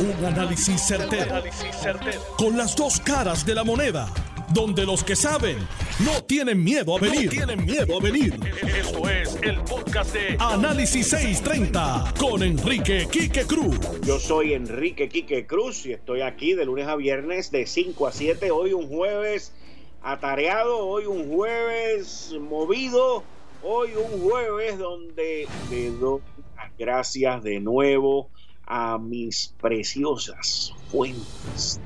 Un 0.00 0.24
análisis 0.24 0.80
certero, 0.80 1.42
Con 2.36 2.56
las 2.56 2.76
dos 2.76 3.00
caras 3.00 3.44
de 3.44 3.52
la 3.52 3.64
moneda. 3.64 4.08
Donde 4.54 4.86
los 4.86 5.02
que 5.02 5.16
saben 5.16 5.58
no 6.04 6.22
tienen 6.22 6.62
miedo 6.62 6.96
a 6.96 7.00
venir. 7.00 7.28
tienen 7.30 7.64
miedo 7.66 7.98
a 7.98 8.00
venir. 8.00 8.38
Esto 8.62 9.08
es 9.08 9.36
el 9.42 9.60
podcast 9.64 10.14
de 10.14 10.36
Análisis 10.38 11.08
630 11.08 12.14
con 12.16 12.44
Enrique 12.44 13.08
Quique 13.10 13.44
Cruz. 13.44 13.76
Yo 14.02 14.20
soy 14.20 14.52
Enrique 14.52 15.08
Quique 15.08 15.48
Cruz 15.48 15.84
y 15.84 15.94
estoy 15.94 16.20
aquí 16.20 16.54
de 16.54 16.64
lunes 16.64 16.86
a 16.86 16.94
viernes 16.94 17.50
de 17.50 17.66
5 17.66 18.06
a 18.06 18.12
7. 18.12 18.52
Hoy 18.52 18.74
un 18.74 18.88
jueves 18.88 19.52
atareado, 20.00 20.78
hoy 20.78 21.06
un 21.06 21.28
jueves 21.28 22.36
movido, 22.40 23.24
hoy 23.64 23.90
un 23.96 24.20
jueves 24.22 24.78
donde 24.78 25.48
le 25.70 25.90
doy 25.90 26.20
las 26.56 26.76
gracias 26.78 27.42
de 27.42 27.58
nuevo 27.58 28.30
a 28.68 28.98
mis 28.98 29.54
preciosas 29.60 30.74
fuentes 30.88 31.80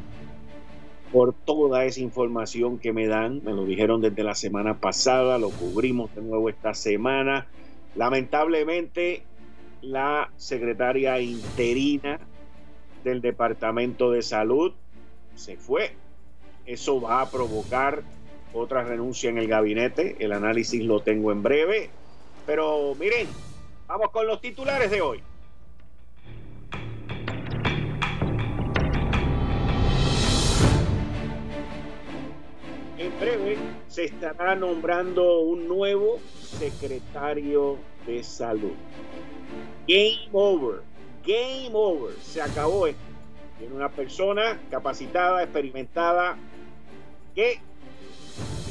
por 1.12 1.32
toda 1.32 1.84
esa 1.84 2.00
información 2.00 2.78
que 2.78 2.92
me 2.92 3.06
dan. 3.06 3.42
Me 3.44 3.52
lo 3.52 3.64
dijeron 3.64 4.00
desde 4.00 4.24
la 4.24 4.34
semana 4.34 4.80
pasada, 4.80 5.38
lo 5.38 5.50
cubrimos 5.50 6.14
de 6.14 6.22
nuevo 6.22 6.48
esta 6.48 6.74
semana. 6.74 7.46
Lamentablemente, 7.94 9.22
la 9.82 10.30
secretaria 10.36 11.20
interina 11.20 12.18
del 13.04 13.20
Departamento 13.20 14.10
de 14.10 14.22
Salud 14.22 14.72
se 15.36 15.56
fue. 15.56 15.92
Eso 16.64 17.00
va 17.00 17.20
a 17.20 17.30
provocar 17.30 18.02
otra 18.54 18.82
renuncia 18.82 19.28
en 19.30 19.38
el 19.38 19.48
gabinete. 19.48 20.16
El 20.18 20.32
análisis 20.32 20.82
lo 20.82 21.00
tengo 21.00 21.30
en 21.30 21.42
breve. 21.42 21.90
Pero 22.46 22.94
miren, 22.98 23.28
vamos 23.86 24.10
con 24.10 24.26
los 24.26 24.40
titulares 24.40 24.90
de 24.90 25.00
hoy. 25.00 25.22
Se 33.92 34.04
estará 34.06 34.54
nombrando 34.54 35.40
un 35.40 35.68
nuevo 35.68 36.18
secretario 36.40 37.76
de 38.06 38.24
salud. 38.24 38.72
Game 39.86 40.30
over. 40.32 40.80
Game 41.26 41.72
over. 41.74 42.14
Se 42.22 42.40
acabó 42.40 42.86
esto. 42.86 43.02
Tiene 43.58 43.74
una 43.74 43.90
persona 43.90 44.58
capacitada, 44.70 45.42
experimentada, 45.42 46.38
que 47.34 47.60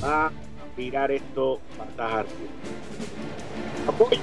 va 0.04 0.26
a 0.26 0.32
tirar 0.76 1.12
esto 1.12 1.60
patas 1.78 2.26
Apoyo. 3.88 4.22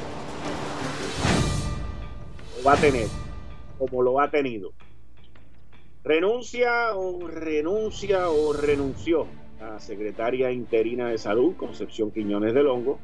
Lo 2.56 2.64
va 2.64 2.72
a 2.72 2.76
tener, 2.76 3.06
como 3.78 4.02
lo 4.02 4.18
ha 4.18 4.28
tenido. 4.32 4.72
Renuncia 6.02 6.96
o 6.96 7.28
renuncia 7.28 8.30
o 8.30 8.52
renunció 8.52 9.28
la 9.60 9.80
secretaria 9.80 10.50
interina 10.50 11.08
de 11.08 11.18
salud, 11.18 11.56
Concepción 11.56 12.10
Quiñones 12.10 12.54
del 12.54 12.68
Hongo. 12.68 12.98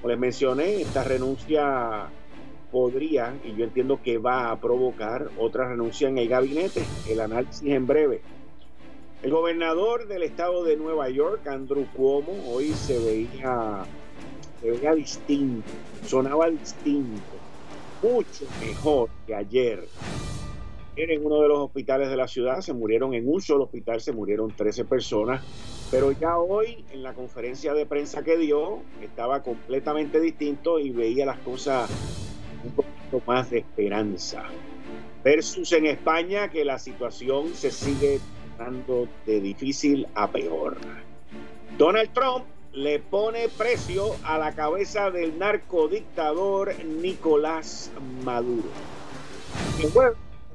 Como 0.00 0.10
les 0.10 0.18
mencioné, 0.18 0.80
esta 0.80 1.04
renuncia 1.04 2.06
podría, 2.70 3.34
y 3.44 3.54
yo 3.54 3.64
entiendo 3.64 4.00
que 4.02 4.18
va 4.18 4.50
a 4.50 4.60
provocar 4.60 5.28
otra 5.38 5.68
renuncia 5.68 6.08
en 6.08 6.18
el 6.18 6.28
gabinete. 6.28 6.82
El 7.08 7.20
análisis 7.20 7.62
en 7.68 7.86
breve. 7.86 8.22
El 9.22 9.30
gobernador 9.30 10.08
del 10.08 10.22
estado 10.22 10.64
de 10.64 10.76
Nueva 10.76 11.08
York, 11.08 11.46
Andrew 11.46 11.86
Cuomo, 11.94 12.32
hoy 12.52 12.72
se 12.72 12.98
veía, 12.98 13.84
se 14.60 14.70
veía 14.70 14.94
distinto, 14.94 15.70
sonaba 16.04 16.50
distinto, 16.50 17.22
mucho 18.02 18.46
mejor 18.60 19.10
que 19.24 19.34
ayer 19.36 19.86
en 20.96 21.24
uno 21.24 21.40
de 21.40 21.48
los 21.48 21.58
hospitales 21.58 22.10
de 22.10 22.16
la 22.16 22.28
ciudad, 22.28 22.60
se 22.60 22.72
murieron 22.72 23.14
en 23.14 23.28
un 23.28 23.40
solo 23.40 23.64
hospital, 23.64 24.00
se 24.00 24.12
murieron 24.12 24.54
13 24.54 24.84
personas, 24.84 25.42
pero 25.90 26.12
ya 26.12 26.38
hoy 26.38 26.84
en 26.92 27.02
la 27.02 27.14
conferencia 27.14 27.74
de 27.74 27.86
prensa 27.86 28.22
que 28.22 28.36
dio 28.36 28.80
estaba 29.00 29.42
completamente 29.42 30.20
distinto 30.20 30.78
y 30.78 30.90
veía 30.90 31.26
las 31.26 31.38
cosas 31.38 31.90
un 32.64 32.72
poquito 32.72 33.22
más 33.26 33.50
de 33.50 33.58
esperanza. 33.58 34.44
Versus 35.24 35.72
en 35.72 35.86
España 35.86 36.48
que 36.48 36.64
la 36.64 36.78
situación 36.78 37.54
se 37.54 37.70
sigue 37.70 38.20
dando 38.58 39.08
de 39.24 39.40
difícil 39.40 40.06
a 40.14 40.30
peor. 40.30 40.76
Donald 41.78 42.12
Trump 42.12 42.44
le 42.72 42.98
pone 42.98 43.48
precio 43.48 44.14
a 44.24 44.38
la 44.38 44.52
cabeza 44.54 45.10
del 45.10 45.38
narcodictador 45.38 46.72
Nicolás 46.84 47.92
Maduro. 48.24 48.68
En 49.82 49.92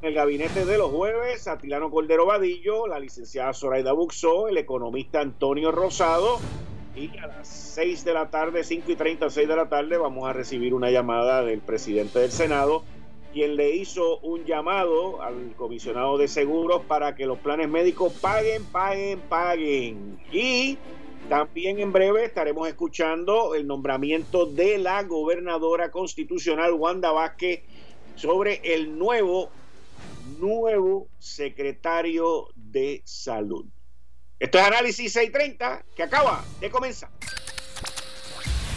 el 0.01 0.13
gabinete 0.13 0.65
de 0.65 0.77
los 0.77 0.91
jueves, 0.91 1.47
Atilano 1.47 1.89
Cordero 1.89 2.25
Vadillo, 2.25 2.87
la 2.87 2.99
licenciada 2.99 3.53
Zoraida 3.53 3.93
Buxó, 3.93 4.47
el 4.47 4.57
economista 4.57 5.21
Antonio 5.21 5.71
Rosado. 5.71 6.39
Y 6.95 7.15
a 7.17 7.27
las 7.27 7.47
6 7.47 8.05
de 8.05 8.13
la 8.13 8.29
tarde, 8.29 8.63
5 8.63 8.91
y 8.91 8.95
30, 8.95 9.29
6 9.29 9.47
de 9.47 9.55
la 9.55 9.69
tarde, 9.69 9.97
vamos 9.97 10.27
a 10.27 10.33
recibir 10.33 10.73
una 10.73 10.89
llamada 10.89 11.43
del 11.43 11.59
presidente 11.59 12.19
del 12.19 12.31
Senado, 12.31 12.83
quien 13.33 13.55
le 13.55 13.75
hizo 13.75 14.19
un 14.19 14.45
llamado 14.45 15.21
al 15.21 15.53
comisionado 15.55 16.17
de 16.17 16.27
seguros 16.27 16.81
para 16.87 17.15
que 17.15 17.25
los 17.25 17.37
planes 17.39 17.69
médicos 17.69 18.13
paguen, 18.13 18.65
paguen, 18.65 19.19
paguen. 19.21 20.19
Y 20.31 20.77
también 21.29 21.79
en 21.79 21.91
breve 21.91 22.23
estaremos 22.23 22.67
escuchando 22.67 23.53
el 23.53 23.67
nombramiento 23.67 24.45
de 24.45 24.77
la 24.77 25.03
gobernadora 25.03 25.91
constitucional 25.91 26.73
Wanda 26.73 27.11
Vázquez 27.11 27.61
sobre 28.15 28.61
el 28.63 28.97
nuevo 28.97 29.51
nuevo 30.39 31.07
secretario 31.19 32.47
de 32.55 33.01
salud. 33.05 33.65
Esto 34.39 34.59
es 34.59 34.63
Análisis 34.63 35.13
630 35.13 35.85
que 35.95 36.03
acaba 36.03 36.43
de 36.59 36.69
comenzar. 36.69 37.09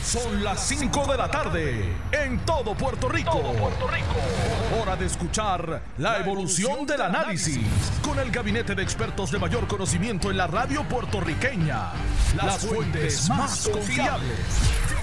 Son 0.02 0.42
las 0.42 0.66
5 0.66 1.06
de 1.12 1.16
la 1.16 1.30
tarde 1.30 1.84
en 2.10 2.44
todo 2.44 2.74
Puerto 2.74 3.08
Rico. 3.08 3.40
Puerto 3.40 3.86
Rico. 3.86 4.80
Hora 4.80 4.96
de 4.96 5.06
escuchar 5.06 5.82
la 5.98 6.18
evolución 6.18 6.84
del 6.84 7.02
análisis 7.02 7.60
con 8.02 8.18
el 8.18 8.30
gabinete 8.32 8.74
de 8.74 8.82
expertos 8.82 9.30
de 9.30 9.38
mayor 9.38 9.68
conocimiento 9.68 10.30
en 10.30 10.38
la 10.38 10.48
radio 10.48 10.82
puertorriqueña. 10.88 11.92
Las 12.34 12.66
fuentes 12.66 13.28
más 13.28 13.68
confiables 13.68 14.38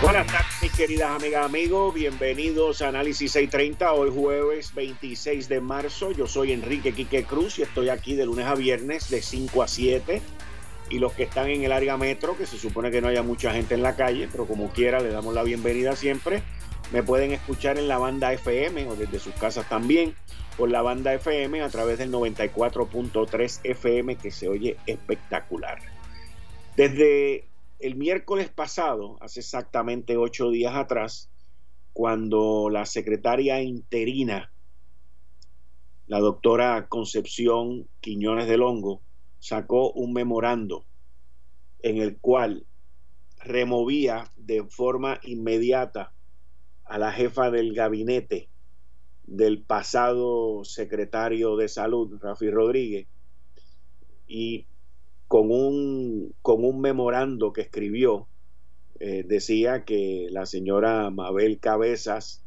Buenas 0.00 0.28
tardes, 0.28 0.62
mis 0.62 0.72
queridas 0.72 1.10
amigas, 1.10 1.44
amigos. 1.44 1.92
Bienvenidos 1.92 2.82
a 2.82 2.88
Análisis 2.88 3.32
630. 3.32 3.92
Hoy 3.92 4.10
jueves 4.14 4.72
26 4.72 5.48
de 5.48 5.60
marzo. 5.60 6.12
Yo 6.12 6.28
soy 6.28 6.52
Enrique 6.52 6.92
Quique 6.92 7.24
Cruz 7.24 7.58
y 7.58 7.62
estoy 7.62 7.88
aquí 7.88 8.14
de 8.14 8.24
lunes 8.24 8.46
a 8.46 8.54
viernes 8.54 9.10
de 9.10 9.20
5 9.20 9.60
a 9.60 9.66
7. 9.66 10.22
Y 10.90 11.00
los 11.00 11.14
que 11.14 11.24
están 11.24 11.50
en 11.50 11.64
el 11.64 11.72
área 11.72 11.96
metro, 11.96 12.38
que 12.38 12.46
se 12.46 12.58
supone 12.58 12.92
que 12.92 13.00
no 13.00 13.08
haya 13.08 13.24
mucha 13.24 13.52
gente 13.52 13.74
en 13.74 13.82
la 13.82 13.96
calle, 13.96 14.28
pero 14.30 14.46
como 14.46 14.70
quiera, 14.70 15.00
le 15.00 15.10
damos 15.10 15.34
la 15.34 15.42
bienvenida 15.42 15.96
siempre. 15.96 16.44
Me 16.92 17.02
pueden 17.02 17.32
escuchar 17.32 17.76
en 17.76 17.88
la 17.88 17.98
banda 17.98 18.32
FM 18.32 18.86
o 18.86 18.94
desde 18.94 19.18
sus 19.18 19.34
casas 19.34 19.68
también 19.68 20.14
por 20.56 20.70
la 20.70 20.80
banda 20.80 21.12
FM 21.12 21.60
a 21.60 21.70
través 21.70 21.98
del 21.98 22.12
94.3 22.12 23.60
FM 23.64 24.14
que 24.14 24.30
se 24.30 24.48
oye 24.48 24.76
espectacular. 24.86 25.80
Desde 26.76 27.47
el 27.78 27.94
miércoles 27.94 28.50
pasado, 28.50 29.18
hace 29.20 29.40
exactamente 29.40 30.16
ocho 30.16 30.50
días 30.50 30.74
atrás, 30.74 31.30
cuando 31.92 32.70
la 32.70 32.86
secretaria 32.86 33.62
interina, 33.62 34.52
la 36.06 36.18
doctora 36.20 36.88
Concepción 36.88 37.88
Quiñones 38.00 38.48
del 38.48 38.62
Hongo, 38.62 39.00
sacó 39.38 39.92
un 39.92 40.12
memorando 40.12 40.84
en 41.82 41.98
el 41.98 42.18
cual 42.18 42.66
removía 43.38 44.30
de 44.36 44.64
forma 44.64 45.20
inmediata 45.22 46.12
a 46.84 46.98
la 46.98 47.12
jefa 47.12 47.50
del 47.50 47.74
gabinete 47.74 48.48
del 49.26 49.62
pasado 49.62 50.64
secretario 50.64 51.56
de 51.56 51.68
salud, 51.68 52.18
Rafi 52.20 52.50
Rodríguez, 52.50 53.06
y 54.26 54.66
con 55.28 55.50
un, 55.50 56.34
con 56.42 56.64
un 56.64 56.80
memorando 56.80 57.52
que 57.52 57.60
escribió, 57.60 58.26
eh, 58.98 59.24
decía 59.26 59.84
que 59.84 60.26
la 60.30 60.46
señora 60.46 61.10
Mabel 61.10 61.60
Cabezas 61.60 62.42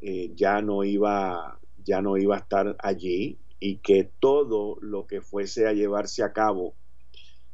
eh, 0.00 0.32
ya, 0.34 0.60
no 0.62 0.82
iba, 0.84 1.60
ya 1.84 2.02
no 2.02 2.16
iba 2.16 2.36
a 2.36 2.40
estar 2.40 2.76
allí 2.80 3.38
y 3.60 3.76
que 3.76 4.10
todo 4.18 4.78
lo 4.80 5.06
que 5.06 5.20
fuese 5.20 5.68
a 5.68 5.72
llevarse 5.72 6.22
a 6.22 6.32
cabo 6.32 6.74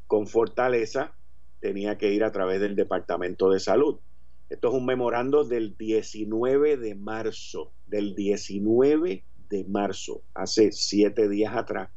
con 0.06 0.26
fortaleza 0.26 1.14
tenía 1.61 1.99
que 1.99 2.12
ir 2.12 2.25
a 2.25 2.32
través 2.32 2.61
del 2.61 2.76
Departamento 2.76 3.50
de 3.50 3.61
Salud. 3.61 3.99
Esto 4.49 4.69
es 4.69 4.75
un 4.75 4.87
memorando 4.87 5.44
del 5.44 5.76
19 5.76 6.76
de 6.76 6.94
marzo, 6.94 7.73
del 7.87 8.14
19 8.14 9.25
de 9.49 9.64
marzo, 9.64 10.23
hace 10.34 10.73
siete 10.73 11.28
días 11.28 11.55
atrás, 11.55 11.90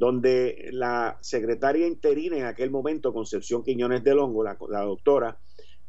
donde 0.00 0.70
la 0.72 1.18
secretaria 1.20 1.86
interina 1.86 2.38
en 2.38 2.46
aquel 2.46 2.70
momento, 2.70 3.12
Concepción 3.12 3.62
Quiñones 3.62 4.02
del 4.02 4.18
Hongo, 4.18 4.42
la, 4.42 4.56
la 4.70 4.80
doctora, 4.80 5.38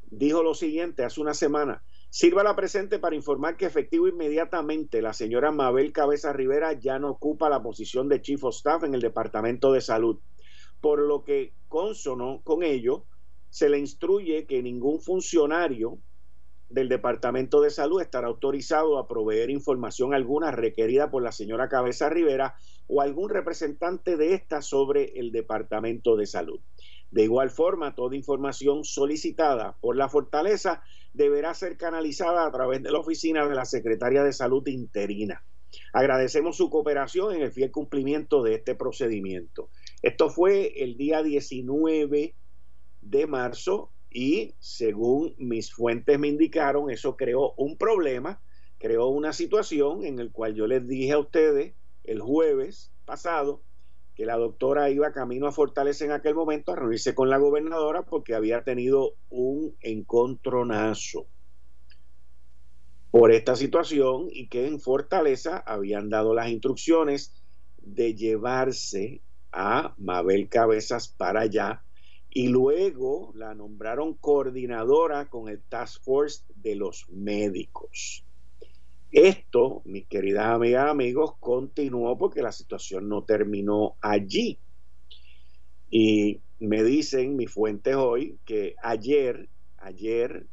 dijo 0.10 0.44
lo 0.44 0.54
siguiente 0.54 1.06
hace 1.06 1.22
una 1.22 1.34
semana, 1.34 1.82
Sirva 2.14 2.44
la 2.44 2.58
presente 2.58 3.00
para 3.00 3.16
informar 3.16 3.56
que 3.56 3.66
efectivo 3.66 4.06
inmediatamente 4.06 5.02
la 5.02 5.14
señora 5.14 5.54
Mabel 5.54 5.94
Cabeza 5.94 6.34
Rivera 6.34 6.74
ya 6.74 7.00
no 7.00 7.12
ocupa 7.12 7.50
la 7.50 7.64
posición 7.64 8.10
de 8.10 8.22
Chief 8.22 8.44
of 8.44 8.54
Staff 8.54 8.84
en 8.84 8.94
el 8.94 9.00
Departamento 9.00 9.72
de 9.72 9.80
Salud, 9.80 10.20
por 10.82 11.00
lo 11.00 11.24
que 11.24 11.54
consono 11.70 12.42
con 12.44 12.64
ello 12.64 13.06
se 13.50 13.70
le 13.70 13.80
instruye 13.80 14.46
que 14.46 14.62
ningún 14.62 15.00
funcionario 15.00 16.00
del 16.72 16.90
Departamento 16.90 17.62
de 17.62 17.70
Salud 17.70 18.02
estará 18.02 18.28
autorizado 18.28 18.98
a 18.98 19.08
proveer 19.08 19.50
información 19.50 20.14
alguna 20.14 20.52
requerida 20.52 21.12
por 21.12 21.24
la 21.24 21.32
señora 21.32 21.70
Cabeza 21.70 22.10
Rivera 22.10 22.56
o 22.88 23.02
algún 23.02 23.30
representante 23.30 24.18
de 24.18 24.34
esta 24.34 24.62
sobre 24.62 25.20
el 25.20 25.32
Departamento 25.32 26.16
de 26.16 26.26
Salud. 26.26 26.60
De 27.12 27.24
igual 27.24 27.50
forma, 27.50 27.94
toda 27.94 28.16
información 28.16 28.84
solicitada 28.86 29.76
por 29.82 29.98
la 29.98 30.08
fortaleza 30.08 30.82
deberá 31.14 31.54
ser 31.54 31.78
canalizada 31.78 32.46
a 32.46 32.52
través 32.52 32.82
de 32.82 32.92
la 32.92 33.00
oficina 33.00 33.48
de 33.48 33.56
la 33.56 33.66
Secretaria 33.66 34.24
de 34.24 34.32
Salud 34.32 34.66
interina. 34.68 35.44
Agradecemos 35.94 36.58
su 36.58 36.70
cooperación 36.70 37.36
en 37.36 37.42
el 37.42 37.52
fiel 37.52 37.72
cumplimiento 37.72 38.44
de 38.44 38.56
este 38.56 38.76
procedimiento. 38.76 39.70
Esto 40.02 40.30
fue 40.30 40.84
el 40.84 40.98
día 40.98 41.22
19 41.22 42.36
de 43.02 43.28
marzo 43.28 43.92
y 44.12 44.56
según 44.60 45.34
mis 45.38 45.74
fuentes 45.74 46.20
me 46.20 46.28
indicaron, 46.28 46.92
eso 46.92 47.16
creó 47.16 47.54
un 47.56 47.78
problema, 47.78 48.42
creó 48.78 49.08
una 49.08 49.32
situación 49.32 50.04
en 50.04 50.20
el 50.20 50.32
cual 50.32 50.54
yo 50.54 50.68
les 50.68 50.86
dije 50.86 51.14
a 51.14 51.20
ustedes 51.20 51.74
el 52.04 52.20
jueves 52.20 52.92
pasado 53.06 53.62
que 54.14 54.26
la 54.26 54.36
doctora 54.36 54.90
iba 54.90 55.14
camino 55.14 55.48
a 55.48 55.54
Fortaleza 55.54 56.04
en 56.04 56.12
aquel 56.12 56.36
momento 56.36 56.74
a 56.74 56.76
reunirse 56.76 57.16
con 57.16 57.30
la 57.30 57.38
gobernadora 57.38 58.04
porque 58.04 58.36
había 58.36 58.64
tenido 58.64 59.16
un 59.30 59.78
encontronazo 59.80 61.28
por 63.12 63.32
esta 63.32 63.56
situación 63.56 64.28
y 64.30 64.48
que 64.50 64.68
en 64.68 64.82
Fortaleza 64.82 65.58
habían 65.58 66.10
dado 66.10 66.34
las 66.34 66.50
instrucciones 66.50 67.42
de 67.78 68.14
llevarse 68.14 69.22
a 69.54 69.96
Mabel 69.98 70.50
Cabezas 70.50 71.08
para 71.08 71.42
allá 71.42 71.84
y 72.34 72.48
luego 72.48 73.34
la 73.36 73.54
nombraron 73.54 74.14
coordinadora 74.14 75.30
con 75.30 75.50
el 75.50 75.62
Task 75.62 76.02
Force 76.04 76.44
de 76.56 76.76
los 76.76 77.10
médicos. 77.10 78.24
Esto, 79.12 79.82
mis 79.84 80.08
queridas 80.08 80.46
amigas, 80.46 80.90
amigos, 80.90 81.36
continuó 81.42 82.18
porque 82.18 82.42
la 82.42 82.54
situación 82.54 83.10
no 83.10 83.24
terminó 83.26 83.98
allí. 84.00 84.60
Y 85.90 86.40
me 86.60 86.84
dicen 86.84 87.36
mis 87.36 87.52
fuentes 87.52 87.98
hoy 87.98 88.40
que 88.46 88.76
ayer, 88.82 89.50
ayer, 89.78 90.46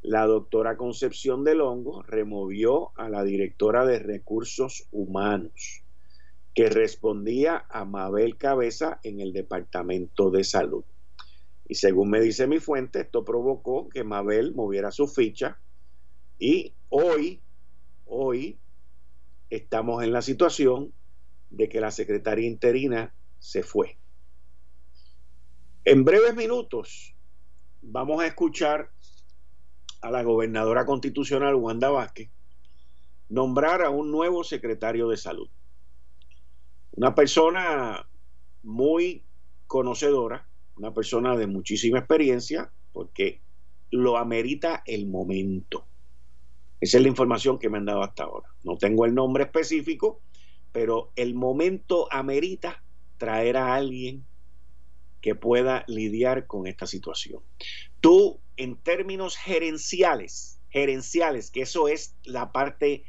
la 0.00 0.24
doctora 0.26 0.78
Concepción 0.78 1.44
del 1.44 1.60
Hongo 1.60 2.02
removió 2.02 2.92
a 2.96 3.10
la 3.10 3.22
directora 3.22 3.84
de 3.84 3.98
recursos 3.98 4.88
humanos 4.90 5.81
que 6.54 6.68
respondía 6.68 7.64
a 7.70 7.84
Mabel 7.84 8.36
Cabeza 8.36 9.00
en 9.02 9.20
el 9.20 9.32
Departamento 9.32 10.30
de 10.30 10.44
Salud. 10.44 10.84
Y 11.66 11.76
según 11.76 12.10
me 12.10 12.20
dice 12.20 12.46
mi 12.46 12.58
fuente, 12.58 13.00
esto 13.00 13.24
provocó 13.24 13.88
que 13.88 14.04
Mabel 14.04 14.54
moviera 14.54 14.90
su 14.90 15.06
ficha 15.06 15.58
y 16.38 16.74
hoy, 16.88 17.40
hoy, 18.04 18.58
estamos 19.48 20.02
en 20.02 20.12
la 20.12 20.22
situación 20.22 20.92
de 21.50 21.68
que 21.68 21.80
la 21.80 21.90
secretaria 21.90 22.46
interina 22.46 23.14
se 23.38 23.62
fue. 23.62 23.96
En 25.84 26.04
breves 26.04 26.34
minutos 26.34 27.14
vamos 27.80 28.22
a 28.22 28.26
escuchar 28.26 28.90
a 30.00 30.10
la 30.10 30.22
gobernadora 30.22 30.84
constitucional 30.84 31.54
Wanda 31.54 31.90
Vázquez 31.90 32.30
nombrar 33.28 33.82
a 33.82 33.88
un 33.88 34.10
nuevo 34.10 34.44
secretario 34.44 35.08
de 35.08 35.16
salud. 35.16 35.48
Una 36.92 37.14
persona 37.14 38.06
muy 38.62 39.24
conocedora, 39.66 40.46
una 40.76 40.92
persona 40.92 41.36
de 41.36 41.46
muchísima 41.46 41.98
experiencia, 41.98 42.70
porque 42.92 43.40
lo 43.90 44.18
amerita 44.18 44.82
el 44.86 45.06
momento. 45.06 45.86
Esa 46.80 46.98
es 46.98 47.02
la 47.02 47.08
información 47.08 47.58
que 47.58 47.70
me 47.70 47.78
han 47.78 47.86
dado 47.86 48.02
hasta 48.02 48.24
ahora. 48.24 48.48
No 48.64 48.76
tengo 48.76 49.06
el 49.06 49.14
nombre 49.14 49.44
específico, 49.44 50.20
pero 50.72 51.12
el 51.16 51.34
momento 51.34 52.08
amerita 52.10 52.82
traer 53.16 53.56
a 53.56 53.74
alguien 53.74 54.26
que 55.20 55.34
pueda 55.34 55.84
lidiar 55.86 56.46
con 56.46 56.66
esta 56.66 56.86
situación. 56.86 57.40
Tú, 58.00 58.40
en 58.56 58.76
términos 58.76 59.36
gerenciales, 59.36 60.60
gerenciales, 60.70 61.50
que 61.50 61.62
eso 61.62 61.88
es 61.88 62.16
la 62.24 62.52
parte 62.52 63.04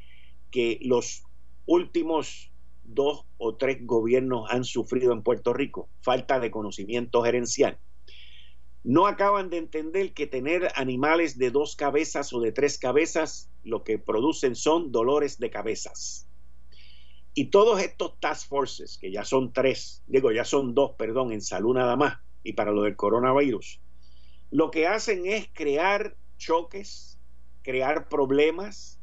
que 0.51 0.79
los 0.83 1.23
últimos 1.65 2.52
dos 2.83 3.25
o 3.37 3.55
tres 3.55 3.77
gobiernos 3.81 4.49
han 4.49 4.63
sufrido 4.63 5.13
en 5.13 5.23
Puerto 5.23 5.53
Rico, 5.53 5.89
falta 6.01 6.39
de 6.39 6.51
conocimiento 6.51 7.23
gerencial 7.23 7.79
no 8.83 9.07
acaban 9.07 9.49
de 9.49 9.57
entender 9.57 10.13
que 10.13 10.27
tener 10.27 10.69
animales 10.75 11.37
de 11.37 11.51
dos 11.51 11.75
cabezas 11.75 12.33
o 12.33 12.41
de 12.41 12.51
tres 12.51 12.77
cabezas 12.77 13.49
lo 13.63 13.83
que 13.83 13.97
producen 13.97 14.55
son 14.55 14.91
dolores 14.91 15.39
de 15.39 15.49
cabezas. 15.49 16.27
Y 17.33 17.45
todos 17.45 17.81
estos 17.81 18.19
task 18.19 18.47
forces, 18.47 18.97
que 18.97 19.11
ya 19.11 19.23
son 19.23 19.53
tres, 19.53 20.03
digo, 20.05 20.31
ya 20.31 20.43
son 20.43 20.75
dos, 20.75 20.91
perdón, 20.97 21.31
en 21.31 21.41
salud 21.41 21.73
nada 21.73 21.95
más, 21.95 22.17
y 22.43 22.53
para 22.53 22.71
lo 22.71 22.83
del 22.83 22.95
coronavirus, 22.95 23.79
lo 24.51 24.69
que 24.69 24.85
hacen 24.85 25.25
es 25.25 25.47
crear 25.53 26.15
choques, 26.37 27.17
crear 27.63 28.09
problemas, 28.09 28.99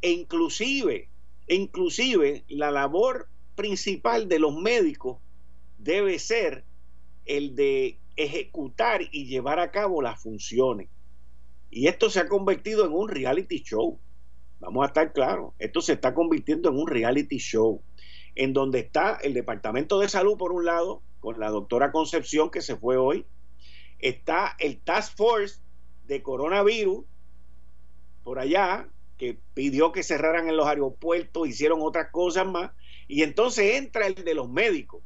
e 0.00 0.10
inclusive, 0.10 1.08
e 1.46 1.54
inclusive 1.54 2.44
la 2.48 2.70
labor 2.70 3.28
principal 3.54 4.28
de 4.28 4.38
los 4.38 4.54
médicos 4.54 5.18
debe 5.78 6.18
ser 6.18 6.64
el 7.24 7.54
de 7.54 7.98
ejecutar 8.16 9.02
y 9.10 9.26
llevar 9.26 9.58
a 9.58 9.70
cabo 9.70 10.02
las 10.02 10.22
funciones. 10.22 10.88
Y 11.70 11.86
esto 11.86 12.10
se 12.10 12.20
ha 12.20 12.28
convertido 12.28 12.84
en 12.84 12.92
un 12.92 13.08
reality 13.08 13.62
show. 13.62 13.98
Vamos 14.60 14.84
a 14.84 14.88
estar 14.88 15.12
claros, 15.12 15.54
esto 15.58 15.80
se 15.80 15.94
está 15.94 16.14
convirtiendo 16.14 16.68
en 16.68 16.76
un 16.76 16.86
reality 16.86 17.38
show, 17.38 17.82
en 18.36 18.52
donde 18.52 18.78
está 18.78 19.16
el 19.16 19.34
Departamento 19.34 19.98
de 19.98 20.08
Salud 20.08 20.36
por 20.36 20.52
un 20.52 20.64
lado, 20.64 21.02
con 21.18 21.40
la 21.40 21.50
doctora 21.50 21.90
Concepción 21.90 22.50
que 22.50 22.60
se 22.60 22.76
fue 22.76 22.96
hoy, 22.96 23.26
está 23.98 24.54
el 24.58 24.80
Task 24.80 25.16
Force 25.16 25.60
de 26.04 26.22
coronavirus 26.22 27.04
por 28.22 28.38
allá, 28.38 28.88
que 29.22 29.38
pidió 29.54 29.92
que 29.92 30.02
cerraran 30.02 30.48
en 30.48 30.56
los 30.56 30.66
aeropuertos, 30.66 31.46
hicieron 31.46 31.78
otras 31.80 32.10
cosas 32.10 32.44
más, 32.44 32.72
y 33.06 33.22
entonces 33.22 33.76
entra 33.76 34.08
el 34.08 34.16
de 34.16 34.34
los 34.34 34.50
médicos, 34.50 35.00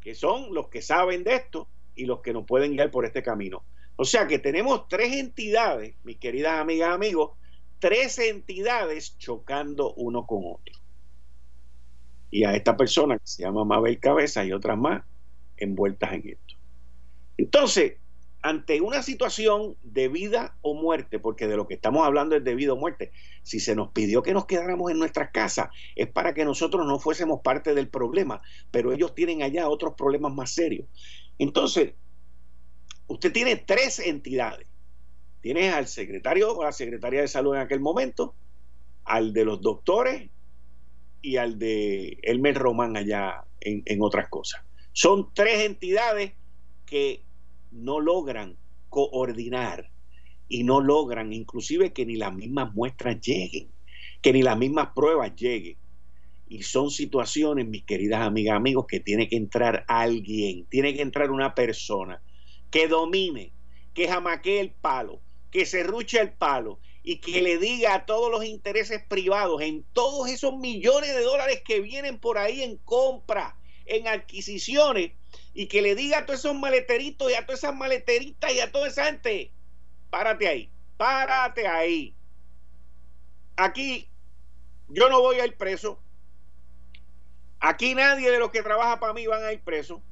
que 0.00 0.14
son 0.14 0.54
los 0.54 0.68
que 0.68 0.80
saben 0.80 1.22
de 1.22 1.34
esto, 1.34 1.68
y 1.94 2.06
los 2.06 2.22
que 2.22 2.32
nos 2.32 2.46
pueden 2.46 2.72
guiar 2.72 2.90
por 2.90 3.04
este 3.04 3.22
camino. 3.22 3.62
O 3.96 4.06
sea 4.06 4.26
que 4.26 4.38
tenemos 4.38 4.88
tres 4.88 5.12
entidades, 5.12 5.96
mis 6.02 6.16
queridas 6.16 6.58
amigas, 6.58 6.94
amigos, 6.94 7.32
tres 7.78 8.18
entidades 8.18 9.18
chocando 9.18 9.92
uno 9.92 10.24
con 10.24 10.40
otro. 10.46 10.74
Y 12.30 12.44
a 12.44 12.56
esta 12.56 12.74
persona 12.74 13.18
que 13.18 13.26
se 13.26 13.42
llama 13.42 13.66
Mabel 13.66 14.00
Cabeza 14.00 14.46
y 14.46 14.52
otras 14.52 14.78
más 14.78 15.04
envueltas 15.58 16.14
en 16.14 16.26
esto. 16.26 16.54
Entonces, 17.36 17.98
ante 18.46 18.80
una 18.80 19.02
situación 19.02 19.76
de 19.82 20.06
vida 20.06 20.56
o 20.62 20.74
muerte, 20.74 21.18
porque 21.18 21.48
de 21.48 21.56
lo 21.56 21.66
que 21.66 21.74
estamos 21.74 22.06
hablando 22.06 22.36
es 22.36 22.44
de 22.44 22.54
vida 22.54 22.74
o 22.74 22.76
muerte, 22.76 23.10
si 23.42 23.58
se 23.58 23.74
nos 23.74 23.90
pidió 23.90 24.22
que 24.22 24.34
nos 24.34 24.46
quedáramos 24.46 24.92
en 24.92 25.00
nuestras 25.00 25.32
casas, 25.32 25.70
es 25.96 26.06
para 26.06 26.32
que 26.32 26.44
nosotros 26.44 26.86
no 26.86 27.00
fuésemos 27.00 27.40
parte 27.42 27.74
del 27.74 27.88
problema, 27.88 28.40
pero 28.70 28.92
ellos 28.92 29.16
tienen 29.16 29.42
allá 29.42 29.68
otros 29.68 29.94
problemas 29.96 30.32
más 30.32 30.52
serios. 30.52 30.86
Entonces, 31.40 31.94
usted 33.08 33.32
tiene 33.32 33.56
tres 33.56 33.98
entidades. 33.98 34.68
Tienes 35.40 35.74
al 35.74 35.88
secretario 35.88 36.56
o 36.56 36.62
la 36.62 36.70
secretaria 36.70 37.22
de 37.22 37.28
salud 37.28 37.56
en 37.56 37.62
aquel 37.62 37.80
momento, 37.80 38.36
al 39.02 39.32
de 39.32 39.44
los 39.44 39.60
doctores 39.60 40.30
y 41.20 41.36
al 41.36 41.58
de 41.58 42.20
Elmer 42.22 42.54
Román 42.56 42.96
allá 42.96 43.44
en, 43.60 43.82
en 43.86 44.02
otras 44.02 44.28
cosas. 44.28 44.62
Son 44.92 45.34
tres 45.34 45.64
entidades 45.66 46.34
que 46.84 47.25
no 47.76 48.00
logran 48.00 48.56
coordinar 48.88 49.90
y 50.48 50.64
no 50.64 50.80
logran 50.80 51.32
inclusive 51.32 51.92
que 51.92 52.06
ni 52.06 52.16
las 52.16 52.34
mismas 52.34 52.72
muestras 52.74 53.20
lleguen, 53.20 53.70
que 54.22 54.32
ni 54.32 54.42
las 54.42 54.56
mismas 54.56 54.90
pruebas 54.94 55.34
lleguen. 55.36 55.76
Y 56.48 56.62
son 56.62 56.90
situaciones, 56.90 57.66
mis 57.66 57.84
queridas 57.84 58.20
amigas, 58.20 58.56
amigos, 58.56 58.86
que 58.88 59.00
tiene 59.00 59.28
que 59.28 59.36
entrar 59.36 59.84
alguien, 59.88 60.66
tiene 60.66 60.94
que 60.94 61.02
entrar 61.02 61.30
una 61.30 61.54
persona 61.54 62.22
que 62.70 62.86
domine, 62.86 63.52
que 63.94 64.06
jamaquee 64.06 64.60
el 64.60 64.70
palo, 64.70 65.20
que 65.50 65.66
se 65.66 65.82
ruche 65.82 66.20
el 66.20 66.32
palo 66.32 66.78
y 67.02 67.18
que 67.20 67.40
le 67.40 67.58
diga 67.58 67.94
a 67.94 68.06
todos 68.06 68.30
los 68.30 68.44
intereses 68.44 69.02
privados 69.08 69.62
en 69.62 69.84
todos 69.92 70.28
esos 70.28 70.56
millones 70.56 71.14
de 71.14 71.22
dólares 71.22 71.62
que 71.64 71.80
vienen 71.80 72.18
por 72.18 72.38
ahí 72.38 72.62
en 72.62 72.78
compra, 72.78 73.56
en 73.86 74.08
adquisiciones, 74.08 75.12
y 75.58 75.68
que 75.68 75.80
le 75.80 75.94
diga 75.94 76.18
a 76.18 76.26
todos 76.26 76.40
esos 76.40 76.54
maleteritos 76.54 77.30
y 77.30 77.34
a 77.34 77.46
todas 77.46 77.60
esas 77.60 77.74
maleteritas 77.74 78.52
y 78.52 78.60
a 78.60 78.70
toda 78.70 78.88
esa 78.88 79.06
gente, 79.06 79.50
párate 80.10 80.46
ahí, 80.46 80.70
párate 80.98 81.66
ahí. 81.66 82.14
Aquí 83.56 84.10
yo 84.88 85.08
no 85.08 85.22
voy 85.22 85.40
a 85.40 85.46
ir 85.46 85.56
preso. 85.56 85.98
Aquí 87.58 87.94
nadie 87.94 88.30
de 88.30 88.38
los 88.38 88.50
que 88.50 88.62
trabaja 88.62 89.00
para 89.00 89.14
mí 89.14 89.26
van 89.26 89.44
a 89.44 89.52
ir 89.54 89.62
preso. 89.62 90.02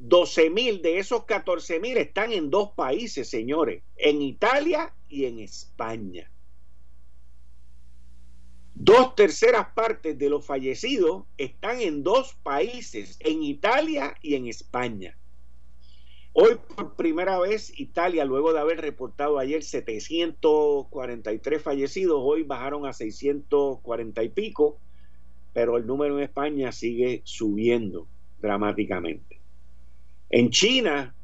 12 0.00 0.50
mil 0.50 0.82
de 0.82 0.98
esos 0.98 1.24
14 1.24 1.78
mil 1.78 1.98
están 1.98 2.32
en 2.32 2.50
dos 2.50 2.70
países, 2.70 3.28
señores, 3.28 3.82
en 3.96 4.22
Italia 4.22 4.94
y 5.08 5.26
en 5.26 5.38
España. 5.38 6.30
Dos 8.74 9.14
terceras 9.14 9.68
partes 9.74 10.16
de 10.16 10.30
los 10.30 10.46
fallecidos 10.46 11.24
están 11.36 11.82
en 11.82 12.02
dos 12.02 12.34
países, 12.42 13.18
en 13.20 13.42
Italia 13.42 14.16
y 14.22 14.36
en 14.36 14.46
España. 14.46 15.18
Hoy 16.32 16.58
por 16.76 16.94
primera 16.94 17.40
vez 17.40 17.72
Italia, 17.78 18.24
luego 18.24 18.52
de 18.52 18.60
haber 18.60 18.80
reportado 18.80 19.38
ayer 19.38 19.64
743 19.64 21.60
fallecidos, 21.62 22.20
hoy 22.22 22.44
bajaron 22.44 22.86
a 22.86 22.92
640 22.92 24.22
y 24.22 24.28
pico, 24.28 24.78
pero 25.52 25.76
el 25.76 25.86
número 25.86 26.16
en 26.16 26.22
España 26.22 26.70
sigue 26.70 27.22
subiendo 27.24 28.06
dramáticamente. 28.40 29.40
En 30.30 30.50
China, 30.50 31.16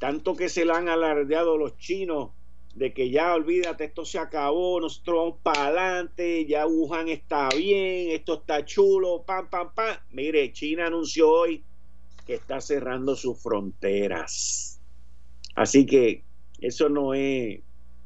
tanto 0.00 0.34
que 0.34 0.48
se 0.48 0.64
le 0.64 0.72
han 0.72 0.88
alardeado 0.88 1.56
los 1.56 1.78
chinos 1.78 2.30
de 2.74 2.92
que 2.92 3.10
ya 3.10 3.32
olvídate, 3.32 3.84
esto 3.84 4.04
se 4.04 4.18
acabó, 4.18 4.80
nosotros 4.80 5.16
vamos 5.18 5.36
para 5.42 5.66
adelante, 5.66 6.44
ya 6.46 6.66
Wuhan 6.66 7.08
está 7.08 7.48
bien, 7.56 8.10
esto 8.10 8.34
está 8.34 8.64
chulo, 8.64 9.22
pam, 9.24 9.48
pam, 9.48 9.72
pam. 9.72 9.96
Mire, 10.10 10.52
China 10.52 10.88
anunció 10.88 11.30
hoy 11.30 11.64
que 12.26 12.34
está 12.34 12.60
cerrando 12.60 13.16
sus 13.16 13.42
fronteras. 13.42 14.78
Así 15.54 15.86
que 15.86 16.24
eso 16.60 16.88
no 16.88 17.14
es 17.14 17.60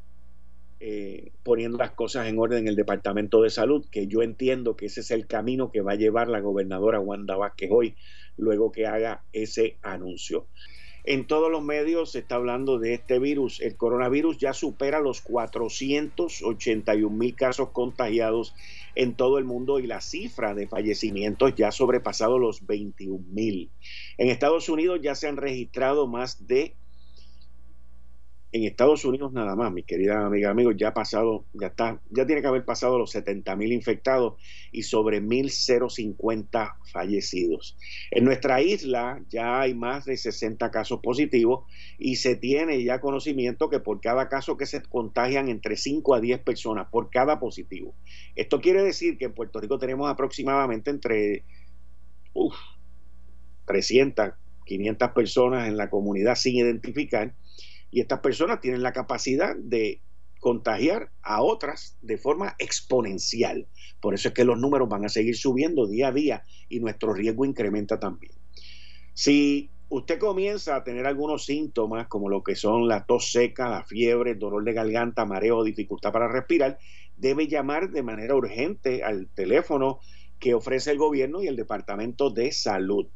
eh, 0.80 1.32
poniendo 1.42 1.80
las 1.80 1.94
cosas 1.94 2.28
en 2.28 2.38
orden 2.38 2.60
en 2.60 2.68
el 2.68 2.76
Departamento 2.76 3.42
de 3.42 3.50
Salud, 3.50 3.84
que 3.90 4.06
yo 4.06 4.22
entiendo 4.22 4.76
que 4.76 4.86
ese 4.86 5.00
es 5.00 5.10
el 5.10 5.26
camino 5.26 5.72
que 5.72 5.82
va 5.82 5.94
a 5.94 5.96
llevar 5.96 6.28
la 6.28 6.40
gobernadora 6.40 7.00
Wanda 7.00 7.36
Vázquez 7.36 7.72
hoy, 7.72 7.96
luego 8.38 8.72
que 8.72 8.86
haga 8.86 9.24
ese 9.34 9.80
anuncio. 9.82 10.46
En 11.04 11.26
todos 11.26 11.50
los 11.50 11.64
medios 11.64 12.12
se 12.12 12.20
está 12.20 12.36
hablando 12.36 12.78
de 12.78 12.94
este 12.94 13.18
virus. 13.18 13.60
El 13.60 13.76
coronavirus 13.76 14.38
ya 14.38 14.54
supera 14.54 15.00
los 15.00 15.22
481 15.22 17.10
mil 17.10 17.36
casos 17.36 17.70
contagiados 17.70 18.54
en 18.96 19.16
todo 19.16 19.38
el 19.38 19.46
mundo 19.46 19.80
y 19.80 19.88
la 19.88 20.02
cifra 20.02 20.54
de 20.54 20.68
fallecimientos 20.68 21.56
ya 21.56 21.70
ha 21.70 21.72
sobrepasado 21.72 22.38
los 22.38 22.66
21 22.66 23.26
mil. 23.30 23.72
En 24.18 24.30
Estados 24.30 24.70
Unidos 24.70 25.00
ya 25.02 25.16
se 25.16 25.28
han 25.28 25.38
registrado 25.38 26.08
más 26.08 26.48
de 26.48 26.76
en 28.54 28.66
Estados 28.66 29.06
Unidos 29.06 29.32
nada 29.32 29.56
más, 29.56 29.72
mi 29.72 29.84
querida 29.84 30.26
amiga, 30.26 30.50
amigos, 30.50 30.76
ya 30.78 30.90
ha 30.90 30.94
pasado, 30.94 31.46
ya 31.54 31.68
está, 31.68 32.02
ya 32.10 32.26
tiene 32.26 32.42
que 32.42 32.48
haber 32.48 32.66
pasado 32.66 33.00
los 33.00 33.12
70 33.12 33.56
mil 33.56 33.72
infectados 33.72 34.34
y 34.74 34.84
sobre 34.84 35.22
1.050 35.22 36.76
fallecidos. 36.92 37.78
En 38.12 38.26
nuestra 38.26 38.62
isla 38.62 39.24
ya 39.30 39.62
hay 39.62 39.74
más 39.74 40.04
de 40.04 40.18
60 40.18 40.70
casos 40.70 41.00
positivos 41.02 41.66
y 41.98 42.18
se 42.18 42.36
tiene 42.36 42.84
ya 42.84 43.00
conocimiento 43.00 43.70
que 43.70 43.80
por 43.80 44.02
cada 44.02 44.28
caso 44.28 44.58
que 44.58 44.66
se 44.66 44.82
contagian 44.82 45.48
entre 45.48 45.78
5 45.78 46.16
a 46.16 46.20
10 46.20 46.42
personas, 46.42 46.88
por 46.92 47.10
cada 47.10 47.40
positivo. 47.40 47.96
Esto 48.36 48.60
quiere 48.60 48.84
decir 48.84 49.18
que 49.18 49.26
en 49.26 49.34
Puerto 49.34 49.62
Rico 49.62 49.80
tenemos 49.80 50.10
aproximadamente 50.10 50.90
entre 50.90 51.46
300, 53.66 54.32
500 54.66 55.10
personas 55.12 55.70
en 55.70 55.78
la 55.78 55.90
comunidad 55.90 56.36
sin 56.36 56.58
identificar 56.58 57.34
y 57.92 58.00
estas 58.00 58.20
personas 58.20 58.62
tienen 58.62 58.82
la 58.82 58.94
capacidad 58.94 59.56
de 59.56 60.02
contagiar 60.40 61.12
a 61.22 61.44
otras 61.44 61.98
de 62.02 62.18
forma 62.18 62.56
exponencial. 62.58 63.68
Por 64.00 64.16
eso 64.16 64.30
es 64.30 64.34
que 64.34 64.44
los 64.44 64.58
números 64.58 64.90
van 64.90 65.06
a 65.06 65.10
seguir 65.10 65.38
subiendo 65.38 65.88
día 65.88 66.08
a 66.08 66.12
día 66.12 66.44
y 66.68 66.80
nuestro 66.80 67.14
riesgo 67.14 67.46
incrementa 67.46 68.00
también. 68.00 68.34
Si 69.14 69.70
usted 69.90 70.18
comienza 70.18 70.76
a 70.76 70.84
tener 70.84 71.06
algunos 71.06 71.46
síntomas 71.46 72.08
como 72.08 72.30
lo 72.30 72.44
que 72.44 72.56
son 72.56 72.88
la 72.88 73.06
tos 73.06 73.32
seca, 73.32 73.70
la 73.70 73.84
fiebre, 73.84 74.36
dolor 74.36 74.64
de 74.64 74.74
garganta, 74.74 75.26
mareo, 75.26 75.64
dificultad 75.64 76.12
para 76.12 76.28
respirar, 76.28 76.80
debe 77.18 77.48
llamar 77.48 77.92
de 77.92 78.02
manera 78.02 78.34
urgente 78.36 79.04
al 79.04 79.28
teléfono 79.28 80.00
que 80.40 80.56
ofrece 80.56 80.92
el 80.92 80.98
gobierno 80.98 81.44
y 81.44 81.48
el 81.48 81.56
Departamento 81.56 82.32
de 82.32 82.52
Salud. 82.52 83.08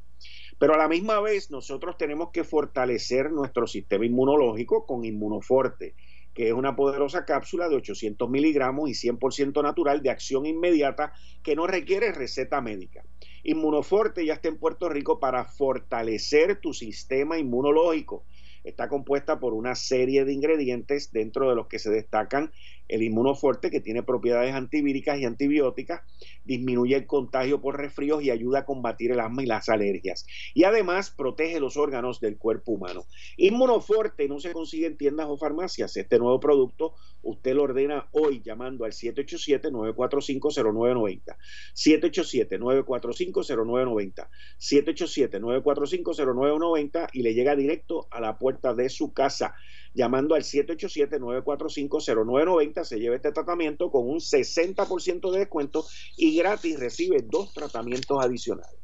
Pero 0.58 0.74
a 0.74 0.78
la 0.78 0.88
misma 0.88 1.20
vez 1.20 1.52
nosotros 1.52 1.98
tenemos 1.98 2.30
que 2.32 2.44
fortalecer 2.44 3.32
nuestro 3.32 3.68
sistema 3.68 4.06
inmunológico 4.06 4.86
con 4.86 5.04
Inmunoforte, 5.04 5.96
que 6.34 6.48
es 6.48 6.54
una 6.54 6.76
poderosa 6.76 7.26
cápsula 7.26 7.70
de 7.70 7.78
800 7.78 8.30
miligramos 8.30 8.90
y 8.90 8.94
100% 8.94 9.64
natural 9.64 10.02
de 10.02 10.10
acción 10.10 10.46
inmediata 10.46 11.14
que 11.44 11.56
no 11.56 11.66
requiere 11.68 12.12
receta 12.12 12.62
médica. 12.62 13.04
Inmunoforte 13.44 14.26
ya 14.26 14.34
está 14.34 14.50
en 14.50 14.58
Puerto 14.58 14.90
Rico 14.90 15.20
para 15.20 15.46
fortalecer 15.46 16.60
tu 16.60 16.74
sistema 16.74 17.38
inmunológico 17.38 18.26
está 18.66 18.90
compuesta 18.90 19.40
por 19.40 19.54
una 19.54 19.76
serie 19.76 20.26
de 20.26 20.34
ingredientes 20.34 21.12
dentro 21.12 21.50
de 21.50 21.56
los 21.56 21.68
que 21.68 21.80
se 21.80 21.92
destacan 21.92 22.52
el 22.88 23.04
inmunofuerte 23.04 23.70
que 23.72 23.82
tiene 23.82 24.04
propiedades 24.04 24.54
antivíricas 24.54 25.20
y 25.20 25.26
antibióticas, 25.26 26.04
disminuye 26.44 26.96
el 26.96 27.08
contagio 27.08 27.60
por 27.62 27.78
resfríos 27.78 28.24
y 28.24 28.30
ayuda 28.30 28.60
a 28.60 28.66
combatir 28.66 29.12
el 29.12 29.20
asma 29.20 29.42
y 29.44 29.48
las 29.48 29.68
alergias. 29.70 30.28
Y 30.54 30.66
además 30.66 31.10
protege 31.10 31.60
los 31.60 31.78
órganos 31.78 32.20
del 32.20 32.38
cuerpo 32.38 32.74
humano. 32.74 33.06
Inmunofuerte 33.38 34.28
no 34.28 34.40
se 34.40 34.54
consigue 34.54 34.86
en 34.88 34.98
tiendas 34.98 35.28
o 35.30 35.38
farmacias. 35.38 35.96
Este 35.98 36.20
nuevo 36.20 36.40
producto 36.40 36.94
usted 37.24 37.56
lo 37.56 37.64
ordena 37.64 38.08
hoy 38.12 38.44
llamando 38.44 38.86
al 38.86 38.92
787-945-0990. 38.92 41.38
787-945-0990. 41.74 44.28
787-945-0990 44.60 47.10
y 47.14 47.24
le 47.24 47.34
llega 47.34 47.56
directo 47.56 48.06
a 48.12 48.20
la 48.20 48.38
puerta 48.56 48.74
de 48.74 48.90
su 48.90 49.14
casa 49.14 49.54
llamando 49.94 50.34
al 50.36 50.44
787-945-0990, 50.44 52.84
se 52.84 53.00
lleva 53.00 53.16
este 53.16 53.32
tratamiento 53.32 53.90
con 53.90 54.10
un 54.10 54.18
60% 54.18 55.32
de 55.32 55.40
descuento 55.40 55.86
y 56.18 56.36
gratis 56.36 56.78
recibe 56.80 57.22
dos 57.22 57.54
tratamientos 57.54 58.22
adicionales. 58.24 58.76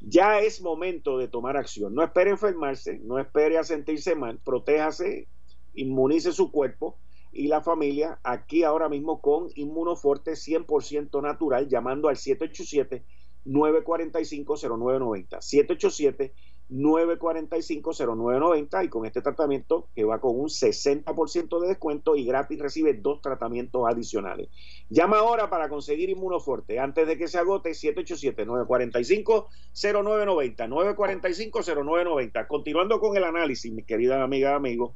Ya 0.00 0.40
es 0.40 0.60
momento 0.60 1.16
de 1.18 1.28
tomar 1.28 1.56
acción. 1.56 1.94
No 1.94 2.02
espere 2.02 2.30
enfermarse, 2.30 2.98
no 3.04 3.20
espere 3.20 3.56
a 3.56 3.62
sentirse 3.62 4.16
mal, 4.16 4.40
protéjase, 4.44 5.28
inmunice 5.74 6.32
su 6.32 6.50
cuerpo 6.50 6.98
y 7.32 7.46
la 7.46 7.62
familia 7.62 8.18
aquí 8.24 8.64
ahora 8.64 8.88
mismo 8.88 9.20
con 9.20 9.46
Inmunoforte 9.54 10.32
100% 10.32 11.22
natural 11.22 11.68
llamando 11.68 12.08
al 12.08 12.16
787 12.16 13.04
945 13.44 14.56
0990 14.56 15.40
787 15.40 16.34
945-0990 16.72 18.84
y 18.84 18.88
con 18.88 19.04
este 19.04 19.20
tratamiento 19.20 19.88
que 19.94 20.04
va 20.04 20.20
con 20.20 20.38
un 20.38 20.48
60% 20.48 21.60
de 21.60 21.68
descuento 21.68 22.16
y 22.16 22.24
gratis 22.24 22.58
recibe 22.58 22.94
dos 22.94 23.20
tratamientos 23.20 23.82
adicionales. 23.86 24.48
Llama 24.88 25.18
ahora 25.18 25.50
para 25.50 25.68
conseguir 25.68 26.08
Inmunoforte 26.10 26.78
antes 26.78 27.06
de 27.06 27.18
que 27.18 27.28
se 27.28 27.36
agote 27.38 27.70
787-945-0990. 27.70 30.68
945-0990. 30.68 32.46
Continuando 32.46 33.00
con 33.00 33.16
el 33.16 33.24
análisis, 33.24 33.72
mi 33.72 33.82
querida 33.82 34.22
amiga, 34.22 34.54
amigo, 34.54 34.94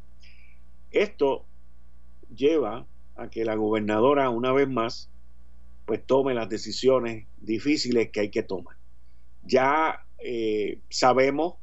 esto 0.91 1.45
lleva 2.35 2.87
a 3.17 3.29
que 3.29 3.45
la 3.45 3.55
gobernadora 3.55 4.31
una 4.31 4.53
vez 4.53 4.69
más 4.69 5.11
pues 5.85 6.05
tome 6.05 6.35
las 6.35 6.49
decisiones 6.49 7.27
difíciles 7.39 8.11
que 8.11 8.21
hay 8.21 8.31
que 8.31 8.43
tomar. 8.43 8.77
Ya 9.45 10.05
eh, 10.19 10.81
sabemos 10.89 11.57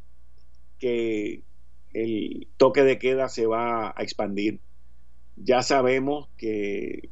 que 0.83 1.43
el 1.93 2.49
toque 2.57 2.83
de 2.83 2.99
queda 2.99 3.29
se 3.29 3.45
va 3.45 3.93
a 3.95 4.03
expandir. 4.03 4.59
Ya 5.37 5.63
sabemos 5.63 6.27
que 6.35 7.09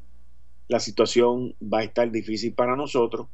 la 0.68 0.82
situación 0.82 1.56
va 1.62 1.80
a 1.80 1.84
estar 1.84 2.12
difícil 2.12 2.54
para 2.54 2.76
nosotros 2.76 3.30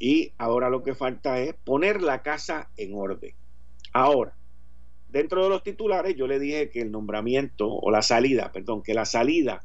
y 0.00 0.32
ahora 0.36 0.68
lo 0.68 0.82
que 0.82 0.96
falta 0.96 1.38
es 1.38 1.54
poner 1.54 2.02
la 2.02 2.22
casa 2.22 2.70
en 2.76 2.96
orden. 2.96 3.36
Ahora, 3.92 4.34
dentro 5.08 5.44
de 5.44 5.50
los 5.50 5.62
titulares 5.62 6.16
yo 6.16 6.26
le 6.26 6.40
dije 6.40 6.68
que 6.68 6.80
el 6.80 6.90
nombramiento 6.90 7.72
o 7.72 7.92
la 7.92 8.02
salida, 8.02 8.50
perdón, 8.50 8.82
que 8.82 8.94
la 8.94 9.04
salida 9.04 9.64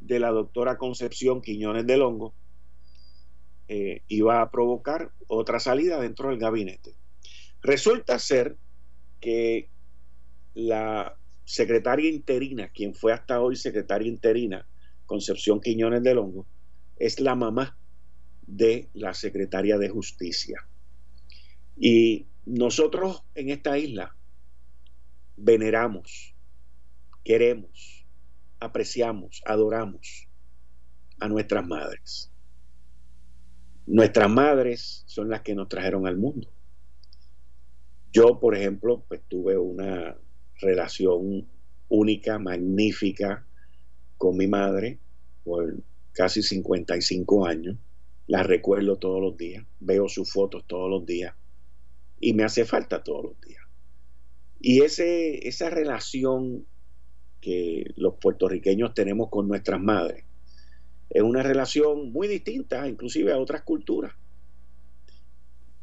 de 0.00 0.18
la 0.18 0.30
doctora 0.30 0.78
Concepción 0.78 1.42
Quiñones 1.42 1.86
de 1.86 1.96
Longo 1.96 2.34
eh, 3.68 4.02
iba 4.08 4.42
a 4.42 4.50
provocar 4.50 5.12
otra 5.28 5.60
salida 5.60 6.00
dentro 6.00 6.30
del 6.30 6.40
gabinete. 6.40 6.96
Resulta 7.62 8.18
ser 8.18 8.56
que 9.22 9.70
la 10.52 11.16
secretaria 11.44 12.10
interina, 12.10 12.68
quien 12.68 12.92
fue 12.94 13.12
hasta 13.12 13.40
hoy 13.40 13.56
secretaria 13.56 14.08
interina, 14.08 14.66
Concepción 15.06 15.60
Quiñones 15.60 16.02
de 16.02 16.14
Longo, 16.14 16.46
es 16.96 17.20
la 17.20 17.34
mamá 17.34 17.78
de 18.46 18.88
la 18.94 19.14
secretaria 19.14 19.78
de 19.78 19.88
Justicia. 19.88 20.66
Y 21.76 22.26
nosotros 22.44 23.22
en 23.34 23.50
esta 23.50 23.78
isla 23.78 24.14
veneramos, 25.36 26.34
queremos, 27.24 28.04
apreciamos, 28.58 29.40
adoramos 29.46 30.26
a 31.20 31.28
nuestras 31.28 31.64
madres. 31.66 32.32
Nuestras 33.86 34.28
madres 34.28 35.04
son 35.06 35.28
las 35.28 35.42
que 35.42 35.54
nos 35.54 35.68
trajeron 35.68 36.06
al 36.08 36.16
mundo. 36.16 36.48
Yo, 38.12 38.38
por 38.38 38.54
ejemplo, 38.54 39.04
pues 39.08 39.22
tuve 39.26 39.56
una 39.56 40.16
relación 40.60 41.48
única, 41.88 42.38
magnífica 42.38 43.46
con 44.18 44.36
mi 44.36 44.46
madre 44.46 44.98
por 45.44 45.82
casi 46.12 46.42
55 46.42 47.46
años. 47.46 47.76
La 48.26 48.42
recuerdo 48.42 48.96
todos 48.96 49.20
los 49.20 49.36
días, 49.36 49.64
veo 49.80 50.08
sus 50.08 50.30
fotos 50.30 50.64
todos 50.66 50.90
los 50.90 51.06
días 51.06 51.34
y 52.20 52.34
me 52.34 52.44
hace 52.44 52.66
falta 52.66 53.02
todos 53.02 53.24
los 53.24 53.40
días. 53.40 53.62
Y 54.60 54.82
ese, 54.82 55.48
esa 55.48 55.70
relación 55.70 56.66
que 57.40 57.92
los 57.96 58.14
puertorriqueños 58.20 58.94
tenemos 58.94 59.30
con 59.30 59.48
nuestras 59.48 59.80
madres 59.80 60.24
es 61.10 61.22
una 61.22 61.42
relación 61.42 62.12
muy 62.12 62.28
distinta 62.28 62.86
inclusive 62.86 63.32
a 63.32 63.38
otras 63.38 63.62
culturas. 63.62 64.14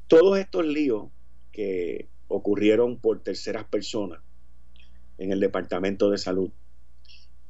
Todos 0.08 0.40
estos 0.40 0.66
líos 0.66 1.10
que 1.52 2.08
ocurrieron 2.30 2.98
por 3.00 3.22
terceras 3.22 3.66
personas 3.66 4.22
en 5.18 5.34
el 5.34 5.42
Departamento 5.42 6.10
de 6.10 6.18
Salud 6.18 6.52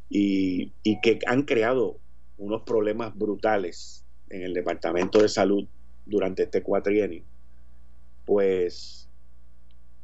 y, 0.10 0.72
que 1.04 1.20
han 1.28 1.44
creado 1.44 2.00
unos 2.38 2.64
problemas 2.64 3.16
brutales 3.16 4.04
en 4.30 4.42
el 4.42 4.54
Departamento 4.54 5.22
de 5.22 5.30
Salud 5.30 5.68
durante 6.06 6.44
este 6.44 6.64
cuatrienio, 6.64 7.24
pues 8.26 9.08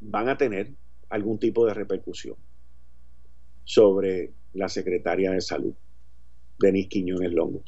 van 0.02 0.30
a 0.30 0.38
tener 0.38 0.74
algún 1.10 1.40
tipo 1.40 1.66
de 1.66 1.74
repercusión 1.74 2.36
sobre 3.64 4.34
la 4.54 4.70
secretaria 4.70 5.32
de 5.32 5.42
Salud, 5.42 5.74
Denis 6.60 6.88
Quiñones 6.88 7.32
Longo. 7.32 7.64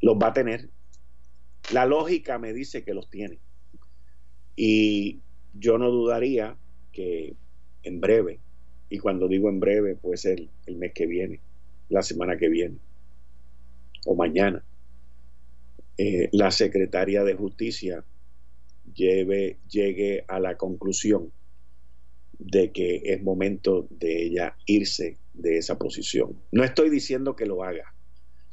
Los 0.00 0.16
va 0.16 0.28
a 0.28 0.32
tener. 0.32 0.68
La 1.72 1.86
lógica 1.86 2.38
me 2.38 2.52
dice 2.52 2.84
que 2.84 2.94
los 2.94 3.08
tiene. 3.08 3.38
Y 4.54 5.23
yo 5.54 5.78
no 5.78 5.90
dudaría 5.90 6.56
que 6.92 7.34
en 7.82 8.00
breve, 8.00 8.40
y 8.88 8.98
cuando 8.98 9.28
digo 9.28 9.48
en 9.48 9.60
breve, 9.60 9.96
puede 9.96 10.16
ser 10.16 10.48
el 10.66 10.76
mes 10.76 10.92
que 10.92 11.06
viene, 11.06 11.40
la 11.88 12.02
semana 12.02 12.36
que 12.36 12.48
viene, 12.48 12.78
o 14.06 14.14
mañana, 14.14 14.64
eh, 15.96 16.28
la 16.32 16.50
secretaria 16.50 17.22
de 17.24 17.34
justicia 17.34 18.04
lleve, 18.94 19.58
llegue 19.68 20.24
a 20.26 20.40
la 20.40 20.56
conclusión 20.56 21.32
de 22.38 22.72
que 22.72 23.02
es 23.04 23.22
momento 23.22 23.86
de 23.90 24.24
ella 24.24 24.56
irse 24.66 25.18
de 25.34 25.58
esa 25.58 25.78
posición. 25.78 26.36
No 26.50 26.64
estoy 26.64 26.90
diciendo 26.90 27.36
que 27.36 27.46
lo 27.46 27.62
haga, 27.62 27.94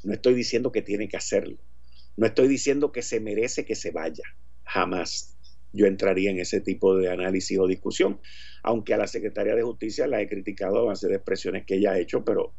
no 0.03 0.13
estoy 0.13 0.35
diciendo 0.35 0.71
que 0.71 0.81
tiene 0.81 1.07
que 1.07 1.17
hacerlo, 1.17 1.57
no 2.15 2.27
estoy 2.27 2.47
diciendo 2.47 2.91
que 2.91 3.01
se 3.01 3.19
merece 3.19 3.65
que 3.65 3.75
se 3.75 3.91
vaya, 3.91 4.23
jamás 4.63 5.35
yo 5.73 5.85
entraría 5.85 6.31
en 6.31 6.39
ese 6.39 6.61
tipo 6.61 6.95
de 6.95 7.09
análisis 7.09 7.57
o 7.59 7.67
discusión, 7.67 8.19
aunque 8.63 8.93
a 8.93 8.97
la 8.97 9.07
secretaria 9.07 9.55
de 9.55 9.63
justicia 9.63 10.07
la 10.07 10.21
he 10.21 10.27
criticado 10.27 10.79
a 10.79 10.85
base 10.85 11.07
de 11.07 11.15
expresiones 11.15 11.65
que 11.65 11.75
ella 11.75 11.91
ha 11.91 11.99
hecho, 11.99 12.23
pero 12.25 12.53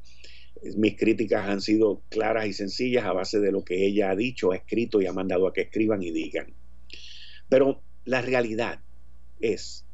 mis 0.77 0.97
críticas 0.97 1.49
han 1.49 1.61
sido 1.61 2.03
claras 2.09 2.47
y 2.47 2.53
sencillas 2.53 3.05
a 3.05 3.13
base 3.13 3.41
de 3.41 3.53
lo 3.53 3.65
que 3.65 3.87
ella 3.87 4.11
ha 4.11 4.17
dicho, 4.17 4.53
ha 4.53 4.57
escrito 4.57 5.01
y 5.01 5.07
ha 5.07 5.13
mandado 5.13 5.47
a 5.47 5.53
que 5.53 5.63
escriban 5.63 6.03
y 6.03 6.11
digan. 6.11 6.55
Pero 7.49 7.83
la 8.05 8.23
realidad 8.23 8.81
es 9.41 9.85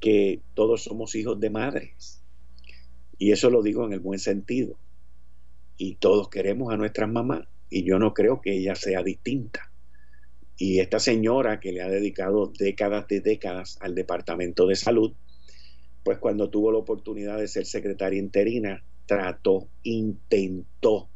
que 0.00 0.42
todos 0.54 0.84
somos 0.84 1.14
hijos 1.14 1.40
de 1.40 1.50
madres. 1.50 2.22
Y 3.18 3.32
eso 3.32 3.48
lo 3.48 3.62
digo 3.62 3.86
en 3.86 3.92
el 3.92 4.00
buen 4.00 4.18
sentido. 4.18 4.78
Y 5.78 5.96
todos 5.96 6.28
queremos 6.28 6.72
a 6.72 6.76
nuestras 6.76 7.08
mamás. 7.08 7.46
Y 7.70 7.84
yo 7.84 7.98
no 7.98 8.12
creo 8.12 8.40
que 8.40 8.56
ella 8.56 8.74
sea 8.74 9.02
distinta. 9.02 9.72
Y 10.58 10.80
esta 10.80 10.98
señora 10.98 11.60
que 11.60 11.72
le 11.72 11.82
ha 11.82 11.88
dedicado 11.88 12.52
décadas 12.58 13.06
de 13.08 13.20
décadas 13.20 13.78
al 13.80 13.94
Departamento 13.94 14.66
de 14.66 14.76
Salud, 14.76 15.12
pues 16.02 16.18
cuando 16.18 16.48
tuvo 16.48 16.72
la 16.72 16.78
oportunidad 16.78 17.38
de 17.38 17.48
ser 17.48 17.66
secretaria 17.66 18.18
interina, 18.18 18.82
trató, 19.06 19.68
intentó 19.82 21.10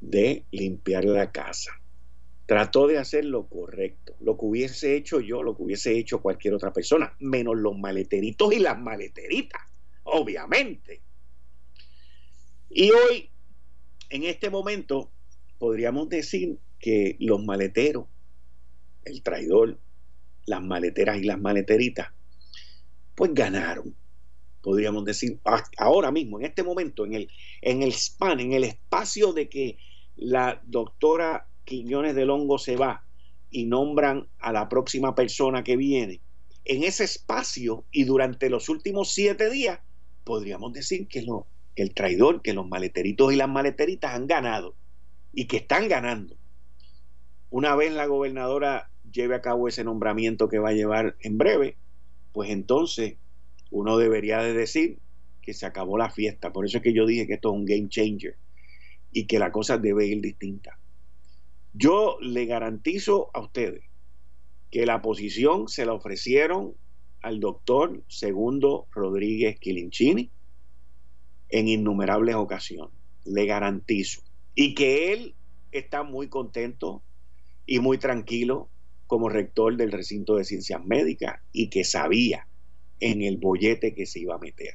de 0.00 0.44
limpiar 0.50 1.04
la 1.04 1.30
casa. 1.30 1.72
Trató 2.46 2.88
de 2.88 2.98
hacer 2.98 3.24
lo 3.24 3.46
correcto, 3.46 4.16
lo 4.20 4.36
que 4.36 4.46
hubiese 4.46 4.96
hecho 4.96 5.20
yo, 5.20 5.42
lo 5.42 5.56
que 5.56 5.62
hubiese 5.62 5.96
hecho 5.96 6.20
cualquier 6.20 6.54
otra 6.54 6.72
persona, 6.72 7.14
menos 7.20 7.56
los 7.56 7.78
maleteritos 7.78 8.52
y 8.52 8.58
las 8.58 8.78
maleteritas, 8.78 9.62
obviamente. 10.02 11.00
Y 12.68 12.90
hoy, 12.90 13.30
en 14.10 14.24
este 14.24 14.50
momento, 14.50 15.10
podríamos 15.58 16.08
decir 16.08 16.58
que 16.82 17.16
los 17.20 17.42
maleteros, 17.42 18.06
el 19.04 19.22
traidor, 19.22 19.78
las 20.44 20.62
maleteras 20.62 21.16
y 21.18 21.24
las 21.24 21.40
maleteritas, 21.40 22.08
pues 23.14 23.32
ganaron. 23.32 23.94
Podríamos 24.60 25.04
decir, 25.04 25.38
ahora 25.78 26.10
mismo, 26.10 26.38
en 26.38 26.46
este 26.46 26.62
momento, 26.62 27.06
en 27.06 27.14
el, 27.14 27.30
en 27.62 27.82
el 27.82 27.92
span, 27.92 28.40
en 28.40 28.52
el 28.52 28.64
espacio 28.64 29.32
de 29.32 29.48
que 29.48 29.78
la 30.16 30.60
doctora 30.66 31.46
Quiñones 31.64 32.16
del 32.16 32.30
Hongo 32.30 32.58
se 32.58 32.76
va 32.76 33.04
y 33.50 33.64
nombran 33.64 34.26
a 34.40 34.52
la 34.52 34.68
próxima 34.68 35.14
persona 35.14 35.62
que 35.62 35.76
viene, 35.76 36.20
en 36.64 36.82
ese 36.82 37.04
espacio 37.04 37.84
y 37.92 38.04
durante 38.04 38.50
los 38.50 38.68
últimos 38.68 39.12
siete 39.12 39.50
días, 39.50 39.78
podríamos 40.24 40.72
decir 40.72 41.06
que, 41.06 41.22
lo, 41.22 41.46
que 41.76 41.82
el 41.82 41.94
traidor, 41.94 42.42
que 42.42 42.54
los 42.54 42.68
maleteritos 42.68 43.32
y 43.32 43.36
las 43.36 43.48
maleteritas 43.48 44.14
han 44.14 44.26
ganado 44.26 44.74
y 45.32 45.46
que 45.46 45.58
están 45.58 45.88
ganando. 45.88 46.36
Una 47.52 47.76
vez 47.76 47.92
la 47.92 48.06
gobernadora 48.06 48.88
lleve 49.12 49.34
a 49.34 49.42
cabo 49.42 49.68
ese 49.68 49.84
nombramiento 49.84 50.48
que 50.48 50.58
va 50.58 50.70
a 50.70 50.72
llevar 50.72 51.16
en 51.20 51.36
breve, 51.36 51.76
pues 52.32 52.48
entonces 52.48 53.18
uno 53.70 53.98
debería 53.98 54.38
de 54.38 54.54
decir 54.54 55.00
que 55.42 55.52
se 55.52 55.66
acabó 55.66 55.98
la 55.98 56.08
fiesta. 56.08 56.50
Por 56.50 56.64
eso 56.64 56.78
es 56.78 56.82
que 56.82 56.94
yo 56.94 57.04
dije 57.04 57.26
que 57.26 57.34
esto 57.34 57.50
es 57.50 57.54
un 57.54 57.66
game 57.66 57.90
changer 57.90 58.38
y 59.10 59.26
que 59.26 59.38
la 59.38 59.52
cosa 59.52 59.76
debe 59.76 60.06
ir 60.06 60.22
distinta. 60.22 60.78
Yo 61.74 62.16
le 62.22 62.46
garantizo 62.46 63.28
a 63.34 63.40
ustedes 63.40 63.84
que 64.70 64.86
la 64.86 65.02
posición 65.02 65.68
se 65.68 65.84
la 65.84 65.92
ofrecieron 65.92 66.72
al 67.20 67.38
doctor 67.38 68.02
Segundo 68.08 68.86
Rodríguez 68.92 69.60
Quilinchini 69.60 70.30
en 71.50 71.68
innumerables 71.68 72.34
ocasiones. 72.34 72.94
Le 73.26 73.44
garantizo. 73.44 74.22
Y 74.54 74.74
que 74.74 75.12
él 75.12 75.34
está 75.70 76.02
muy 76.02 76.28
contento 76.28 77.02
y 77.66 77.78
muy 77.78 77.98
tranquilo 77.98 78.68
como 79.06 79.28
rector 79.28 79.76
del 79.76 79.92
recinto 79.92 80.36
de 80.36 80.44
ciencias 80.44 80.84
médicas 80.84 81.40
y 81.52 81.68
que 81.68 81.84
sabía 81.84 82.48
en 83.00 83.22
el 83.22 83.36
bollete 83.36 83.94
que 83.94 84.06
se 84.06 84.20
iba 84.20 84.36
a 84.36 84.38
meter. 84.38 84.72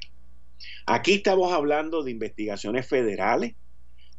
Aquí 0.86 1.14
estamos 1.14 1.52
hablando 1.52 2.02
de 2.02 2.10
investigaciones 2.10 2.86
federales, 2.86 3.54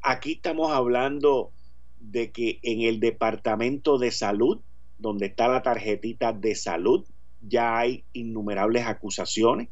aquí 0.01 0.33
estamos 0.33 0.71
hablando 0.71 1.51
de 1.99 2.31
que 2.31 2.59
en 2.63 2.81
el 2.81 2.99
departamento 2.99 3.97
de 3.97 4.11
salud, 4.11 4.61
donde 4.97 5.27
está 5.27 5.47
la 5.47 5.61
tarjetita 5.61 6.33
de 6.33 6.55
salud, 6.55 7.05
ya 7.41 7.77
hay 7.77 8.03
innumerables 8.13 8.85
acusaciones. 8.85 9.69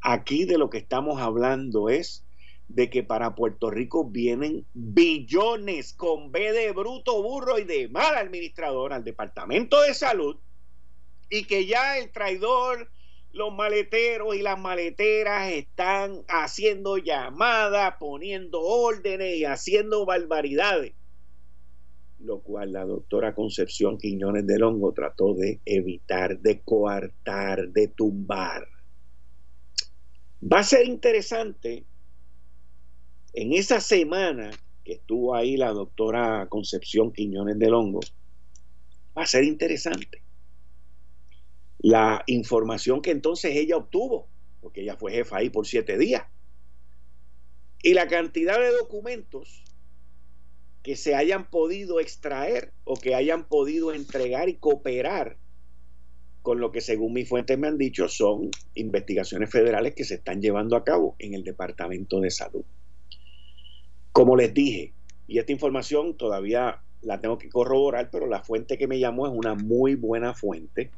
Aquí 0.00 0.44
de 0.44 0.58
lo 0.58 0.70
que 0.70 0.78
estamos 0.78 1.20
hablando 1.20 1.88
es 1.88 2.24
de 2.68 2.90
que 2.90 3.02
para 3.02 3.34
Puerto 3.34 3.70
Rico 3.70 4.04
vienen 4.04 4.66
billones 4.74 5.94
con 5.94 6.30
B 6.30 6.52
de 6.52 6.72
bruto, 6.72 7.22
burro 7.22 7.58
y 7.58 7.64
de 7.64 7.88
mal 7.88 8.14
administrador 8.16 8.92
al 8.92 9.04
Departamento 9.04 9.80
de 9.80 9.94
Salud 9.94 10.36
y 11.30 11.44
que 11.44 11.66
ya 11.66 11.98
el 11.98 12.10
traidor, 12.10 12.90
los 13.32 13.54
maleteros 13.54 14.36
y 14.36 14.42
las 14.42 14.58
maleteras 14.58 15.50
están 15.52 16.24
haciendo 16.28 16.98
llamadas, 16.98 17.94
poniendo 17.98 18.60
órdenes 18.60 19.36
y 19.36 19.44
haciendo 19.44 20.04
barbaridades. 20.04 20.92
Lo 22.20 22.40
cual 22.40 22.72
la 22.72 22.84
doctora 22.84 23.34
Concepción 23.34 23.96
Quiñones 23.96 24.46
del 24.46 24.62
Hongo 24.62 24.92
trató 24.92 25.34
de 25.34 25.60
evitar, 25.64 26.38
de 26.40 26.60
coartar, 26.60 27.68
de 27.68 27.88
tumbar. 27.88 28.66
Va 30.42 30.60
a 30.60 30.64
ser 30.64 30.86
interesante 30.86 31.84
en 33.40 33.52
esa 33.52 33.80
semana 33.80 34.50
que 34.84 34.94
estuvo 34.94 35.32
ahí 35.32 35.56
la 35.56 35.70
doctora 35.70 36.48
Concepción 36.48 37.12
Quiñones 37.12 37.56
del 37.56 37.72
Hongo, 37.72 38.00
va 39.16 39.22
a 39.22 39.26
ser 39.26 39.44
interesante. 39.44 40.22
La 41.78 42.24
información 42.26 43.00
que 43.00 43.12
entonces 43.12 43.54
ella 43.54 43.76
obtuvo, 43.76 44.26
porque 44.60 44.80
ella 44.80 44.96
fue 44.96 45.12
jefa 45.12 45.36
ahí 45.36 45.50
por 45.50 45.68
siete 45.68 45.96
días, 45.96 46.24
y 47.80 47.94
la 47.94 48.08
cantidad 48.08 48.58
de 48.58 48.72
documentos 48.72 49.62
que 50.82 50.96
se 50.96 51.14
hayan 51.14 51.48
podido 51.48 52.00
extraer 52.00 52.72
o 52.82 52.96
que 52.96 53.14
hayan 53.14 53.46
podido 53.46 53.94
entregar 53.94 54.48
y 54.48 54.56
cooperar 54.56 55.36
con 56.42 56.58
lo 56.58 56.72
que 56.72 56.80
según 56.80 57.12
mis 57.12 57.28
fuentes 57.28 57.56
me 57.56 57.68
han 57.68 57.78
dicho 57.78 58.08
son 58.08 58.50
investigaciones 58.74 59.48
federales 59.48 59.94
que 59.94 60.02
se 60.02 60.14
están 60.14 60.42
llevando 60.42 60.74
a 60.74 60.82
cabo 60.82 61.14
en 61.20 61.34
el 61.34 61.44
Departamento 61.44 62.18
de 62.18 62.32
Salud. 62.32 62.64
Como 64.12 64.36
les 64.36 64.52
dije, 64.52 64.92
y 65.26 65.38
esta 65.38 65.52
información 65.52 66.16
todavía 66.16 66.80
la 67.02 67.20
tengo 67.20 67.38
que 67.38 67.48
corroborar, 67.48 68.10
pero 68.10 68.26
la 68.26 68.42
fuente 68.42 68.78
que 68.78 68.88
me 68.88 68.98
llamó 68.98 69.26
es 69.26 69.32
una 69.32 69.54
muy 69.54 69.94
buena 69.94 70.34
fuente 70.34 70.90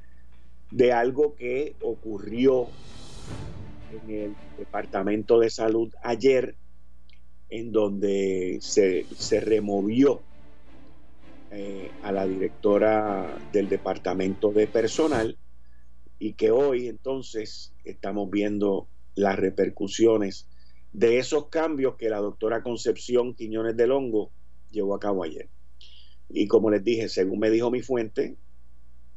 de 0.70 0.92
algo 0.92 1.34
que 1.34 1.74
ocurrió 1.80 2.68
en 3.92 4.10
el 4.10 4.36
Departamento 4.56 5.40
de 5.40 5.50
Salud 5.50 5.92
ayer, 6.02 6.54
en 7.48 7.72
donde 7.72 8.58
se, 8.60 9.04
removió 9.40 10.20
eh, 11.50 11.90
a 12.02 12.12
la 12.12 12.26
directora 12.26 13.36
del 13.52 13.68
Departamento 13.68 14.52
de 14.52 14.68
Personal 14.68 15.36
y 16.20 16.34
que 16.34 16.52
hoy 16.52 16.86
entonces 16.86 17.72
estamos 17.84 18.30
viendo 18.30 18.86
las 19.16 19.36
repercusiones 19.36 20.46
de 20.92 21.18
esos 21.18 21.48
cambios 21.48 21.96
que 21.96 22.08
la 22.08 22.18
doctora 22.18 22.62
Concepción 22.62 23.34
Quiñones 23.34 23.76
del 23.76 23.92
Hongo 23.92 24.32
llevó 24.70 24.94
a 24.94 25.00
cabo 25.00 25.22
ayer. 25.24 25.48
Y 26.28 26.46
como 26.46 26.70
les 26.70 26.84
dije, 26.84 27.08
según 27.08 27.40
me 27.40 27.50
dijo 27.50 27.70
mi 27.70 27.82
fuente, 27.82 28.36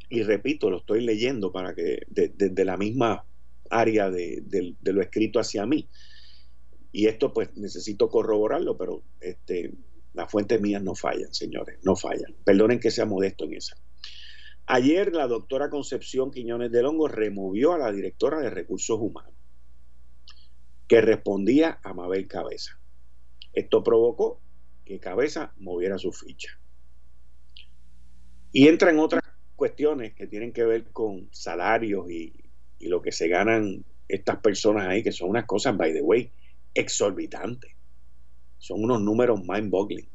y 0.09 0.23
repito, 0.23 0.69
lo 0.69 0.77
estoy 0.77 1.01
leyendo 1.01 1.51
para 1.51 1.73
que 1.73 2.01
desde 2.09 2.65
la 2.65 2.77
misma 2.77 3.25
área 3.69 4.11
de, 4.11 4.43
lo 4.83 5.01
escrito 5.01 5.39
hacia 5.39 5.65
mí. 5.65 5.89
Y 6.91 7.07
esto 7.07 7.33
pues 7.33 7.55
necesito 7.55 8.09
corroborarlo, 8.09 8.77
pero 8.77 9.01
este, 9.19 9.73
las 10.13 10.29
fuentes 10.29 10.61
mías 10.61 10.83
no 10.83 10.93
fallan, 10.93 11.33
señores, 11.33 11.79
no 11.83 11.95
fallan. 11.95 12.35
Perdonen 12.43 12.79
que 12.79 12.91
sea 12.91 13.05
modesto 13.05 13.45
en 13.45 13.55
esa. 13.55 13.75
Ayer 14.67 15.13
la 15.13 15.27
doctora 15.27 15.69
Concepción 15.69 16.31
Quiñones 16.31 16.71
del 16.71 16.85
Hongo 16.85 17.07
removió 17.07 17.73
a 17.73 17.79
la 17.79 17.91
directora 17.91 18.39
de 18.39 18.49
recursos 18.51 18.99
humanos 18.99 19.32
que 20.87 21.01
respondía 21.01 21.79
a 21.83 21.93
Mabel 21.93 22.27
Cabeza. 22.27 22.79
Esto 23.53 23.83
provocó 23.83 24.39
que 24.85 24.99
Cabeza 24.99 25.53
moviera 25.57 25.97
su 25.97 26.11
ficha. 26.11 26.59
Y 28.51 28.67
entra 28.67 28.91
en 28.91 28.99
otras 28.99 29.23
cuestiones 29.55 30.13
que 30.13 30.27
tienen 30.27 30.51
que 30.51 30.63
ver 30.63 30.91
con 30.91 31.27
salarios 31.31 32.09
y, 32.11 32.33
y 32.79 32.87
lo 32.87 33.01
que 33.01 33.11
se 33.11 33.27
ganan 33.27 33.83
estas 34.07 34.37
personas 34.39 34.87
ahí, 34.87 35.03
que 35.03 35.11
son 35.11 35.29
unas 35.29 35.45
cosas, 35.45 35.75
by 35.77 35.93
the 35.93 36.01
way, 36.01 36.31
exorbitantes. 36.73 37.71
Son 38.57 38.83
unos 38.83 39.01
números 39.01 39.41
mind-boggling. 39.41 40.07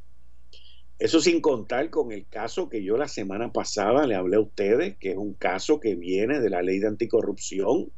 Eso 0.99 1.21
sin 1.21 1.41
contar 1.41 1.91
con 1.91 2.11
el 2.13 2.27
caso 2.27 2.69
que 2.69 2.83
yo 2.83 2.97
la 2.97 3.07
semana 3.07 3.53
pasada 3.53 4.07
le 4.07 4.17
hablé 4.17 4.37
a 4.37 4.41
ustedes, 4.41 4.97
que 4.99 5.13
es 5.13 5.17
un 5.17 5.35
caso 5.35 5.79
que 5.79 5.95
viene 5.95 6.41
de 6.41 6.51
la 6.51 6.63
ley 6.63 6.81
de 6.81 6.89
anticorrupción 6.89 7.93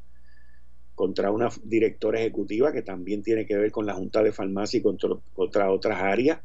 contra 1.00 1.30
una 1.30 1.48
directora 1.64 2.20
ejecutiva 2.20 2.72
que 2.72 2.82
también 2.82 3.22
tiene 3.22 3.46
que 3.46 3.56
ver 3.56 3.70
con 3.70 3.86
la 3.86 3.94
Junta 3.94 4.22
de 4.22 4.32
Farmacia 4.32 4.80
y 4.80 4.82
contra, 4.82 5.08
contra 5.32 5.72
otras 5.72 5.98
áreas, 5.98 6.40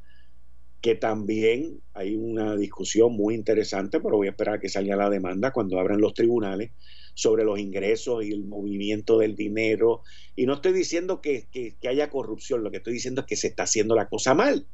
que 0.79 0.95
también 0.95 1.81
hay 1.93 2.15
una 2.15 2.55
discusión 2.55 3.11
muy 3.11 3.35
interesante, 3.35 3.99
pero 3.99 4.15
voy 4.15 4.27
a 4.27 4.29
esperar 4.29 4.55
a 4.55 4.59
que 4.61 4.69
salga 4.69 4.95
la 4.95 5.09
demanda 5.09 5.51
cuando 5.51 5.77
abran 5.77 5.99
los 5.99 6.13
tribunales 6.13 6.71
sobre 7.15 7.43
los 7.43 7.59
ingresos 7.59 8.23
y 8.23 8.31
el 8.31 8.45
movimiento 8.45 9.17
del 9.17 9.35
dinero. 9.35 10.03
Y 10.37 10.45
no 10.45 10.53
estoy 10.53 10.71
diciendo 10.71 11.19
que, 11.19 11.49
que, 11.51 11.75
que 11.75 11.89
haya 11.89 12.09
corrupción, 12.09 12.63
lo 12.63 12.71
que 12.71 12.77
estoy 12.77 12.93
diciendo 12.93 13.21
es 13.21 13.27
que 13.27 13.35
se 13.35 13.47
está 13.47 13.63
haciendo 13.63 13.93
la 13.93 14.07
cosa 14.07 14.33
mal 14.35 14.67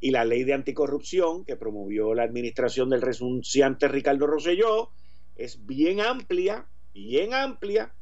y 0.00 0.12
la 0.12 0.24
ley 0.24 0.44
de 0.44 0.54
anticorrupción 0.54 1.44
que 1.44 1.56
promovió 1.56 2.14
la 2.14 2.22
administración 2.22 2.88
del 2.88 3.02
renunciante 3.02 3.86
Ricardo 3.86 4.26
Rosselló 4.26 4.92
es 5.36 5.66
bien 5.66 6.00
amplia, 6.00 6.66
bien 6.94 7.34
amplia 7.34 7.92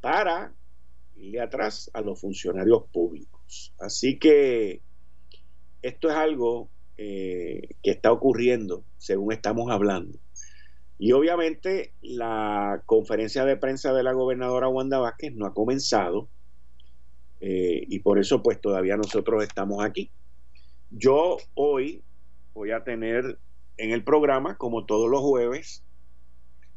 para 0.00 0.54
irle 1.16 1.40
atrás 1.40 1.90
a 1.94 2.00
los 2.00 2.20
funcionarios 2.20 2.84
públicos. 2.92 3.74
Así 3.78 4.18
que 4.18 4.80
esto 5.82 6.08
es 6.08 6.14
algo 6.14 6.68
eh, 6.96 7.76
que 7.82 7.90
está 7.90 8.12
ocurriendo 8.12 8.84
según 8.98 9.32
estamos 9.32 9.70
hablando. 9.70 10.18
Y 10.98 11.12
obviamente 11.12 11.94
la 12.02 12.82
conferencia 12.84 13.44
de 13.44 13.56
prensa 13.56 13.94
de 13.94 14.02
la 14.02 14.12
gobernadora 14.12 14.68
Wanda 14.68 14.98
Vázquez 14.98 15.34
no 15.34 15.46
ha 15.46 15.54
comenzado 15.54 16.28
eh, 17.40 17.84
y 17.88 18.00
por 18.00 18.18
eso 18.18 18.42
pues 18.42 18.60
todavía 18.60 18.96
nosotros 18.96 19.42
estamos 19.42 19.82
aquí. 19.82 20.10
Yo 20.90 21.38
hoy 21.54 22.02
voy 22.52 22.72
a 22.72 22.84
tener 22.84 23.38
en 23.78 23.92
el 23.92 24.04
programa, 24.04 24.58
como 24.58 24.84
todos 24.84 25.10
los 25.10 25.20
jueves, 25.20 25.82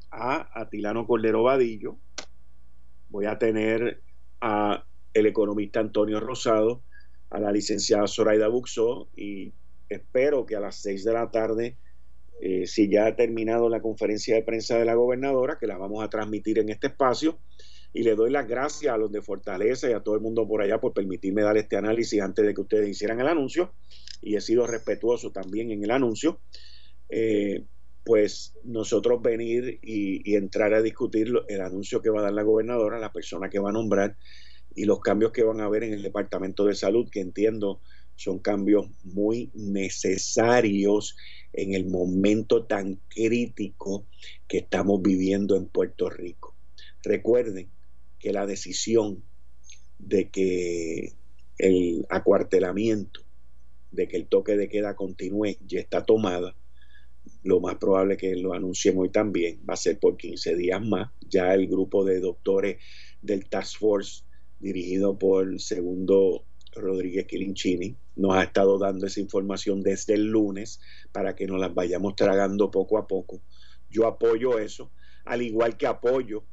a 0.09 0.47
Atilano 0.57 1.05
Cordero 1.05 1.43
Vadillo, 1.43 1.97
voy 3.13 3.27
a 3.27 3.37
tener 3.37 4.01
a 4.41 4.83
el 5.13 5.27
economista 5.27 5.79
Antonio 5.79 6.19
Rosado, 6.19 6.81
a 7.29 7.39
la 7.39 7.51
licenciada 7.51 8.07
Zoraida 8.07 8.47
Buxó 8.47 9.07
y 9.15 9.53
espero 9.87 10.47
que 10.47 10.55
a 10.55 10.59
las 10.59 10.81
seis 10.81 11.03
de 11.03 11.13
la 11.13 11.29
tarde, 11.29 11.77
eh, 12.41 12.65
si 12.65 12.89
ya 12.89 13.05
ha 13.05 13.15
terminado 13.15 13.69
la 13.69 13.83
conferencia 13.83 14.33
de 14.33 14.41
prensa 14.41 14.79
de 14.79 14.85
la 14.85 14.95
gobernadora, 14.95 15.59
que 15.59 15.67
la 15.67 15.77
vamos 15.77 16.03
a 16.03 16.09
transmitir 16.09 16.57
en 16.57 16.69
este 16.69 16.87
espacio, 16.87 17.37
y 17.93 18.01
le 18.01 18.15
doy 18.15 18.31
las 18.31 18.47
gracias 18.47 18.91
a 18.91 18.97
los 18.97 19.11
de 19.11 19.21
Fortaleza 19.21 19.87
y 19.87 19.93
a 19.93 19.99
todo 19.99 20.15
el 20.15 20.21
mundo 20.21 20.47
por 20.47 20.63
allá 20.63 20.81
por 20.81 20.93
permitirme 20.93 21.43
dar 21.43 21.57
este 21.57 21.77
análisis 21.77 22.19
antes 22.19 22.43
de 22.43 22.55
que 22.55 22.61
ustedes 22.61 22.89
hicieran 22.89 23.19
el 23.19 23.27
anuncio 23.27 23.75
y 24.23 24.35
he 24.35 24.41
sido 24.41 24.65
respetuoso 24.65 25.31
también 25.31 25.69
en 25.69 25.83
el 25.83 25.91
anuncio. 25.91 26.39
Eh, 27.09 27.63
pues 28.03 28.53
nosotros 28.63 29.21
venir 29.21 29.79
y, 29.81 30.35
entrar 30.35 30.73
a 30.73 30.81
discutir 30.81 31.31
el 31.47 31.61
anuncio 31.61 32.01
que 32.01 32.09
va 32.09 32.19
a 32.19 32.23
dar 32.23 32.33
la 32.33 32.43
gobernadora, 32.43 32.99
la 32.99 33.13
persona 33.13 33.49
que 33.49 33.59
va 33.59 33.69
a 33.69 33.73
nombrar 33.73 34.17
y 34.75 34.85
los 34.85 34.99
cambios 34.99 35.31
que 35.31 35.43
van 35.43 35.61
a 35.61 35.65
haber 35.65 35.83
en 35.83 35.93
el 35.93 36.01
Departamento 36.01 36.65
de 36.65 36.75
Salud, 36.75 37.09
que 37.09 37.21
entiendo 37.21 37.81
son 38.15 38.39
cambios 38.39 38.87
muy 39.03 39.51
necesarios 39.53 41.15
en 41.51 41.73
el 41.73 41.85
momento 41.85 42.65
tan 42.65 42.99
crítico 43.09 44.05
que 44.47 44.59
estamos 44.59 45.01
viviendo 45.01 45.55
en 45.55 45.67
Puerto 45.67 46.09
Rico. 46.09 46.55
Recuerden 47.03 47.69
que 48.19 48.33
la 48.33 48.45
decisión 48.45 49.23
de 49.99 50.29
que 50.29 51.13
el 51.57 52.05
acuartelamiento, 52.09 53.21
de 53.91 54.07
que 54.07 54.17
el 54.17 54.27
toque 54.27 54.57
de 54.57 54.69
queda 54.69 54.95
continúe, 54.95 55.57
ya 55.65 55.79
está 55.79 56.03
tomada. 56.03 56.55
Lo 57.43 57.59
más 57.59 57.75
probable 57.75 58.17
que 58.17 58.35
lo 58.35 58.53
anuncien 58.53 58.97
hoy 58.97 59.09
también 59.09 59.59
va 59.69 59.73
a 59.73 59.77
ser 59.77 59.99
por 59.99 60.17
15 60.17 60.55
días 60.55 60.81
más. 60.81 61.11
Ya 61.29 61.53
el 61.53 61.67
grupo 61.67 62.05
de 62.05 62.19
doctores 62.19 62.77
del 63.21 63.47
Task 63.49 63.79
Force, 63.79 64.23
dirigido 64.59 65.17
por 65.17 65.47
el 65.47 65.59
segundo 65.59 66.45
Rodríguez 66.75 67.27
Quilinchini, 67.27 67.95
nos 68.15 68.35
ha 68.35 68.43
estado 68.43 68.77
dando 68.77 69.07
esa 69.07 69.19
información 69.19 69.81
desde 69.81 70.13
el 70.13 70.25
lunes 70.27 70.79
para 71.11 71.35
que 71.35 71.47
nos 71.47 71.59
las 71.59 71.73
vayamos 71.73 72.15
tragando 72.15 72.71
poco 72.71 72.97
a 72.97 73.07
poco. 73.07 73.41
Yo 73.89 74.07
apoyo 74.07 74.59
eso, 74.59 74.91
al 75.25 75.41
igual 75.41 75.77
que 75.77 75.87
apoyo 75.87 76.43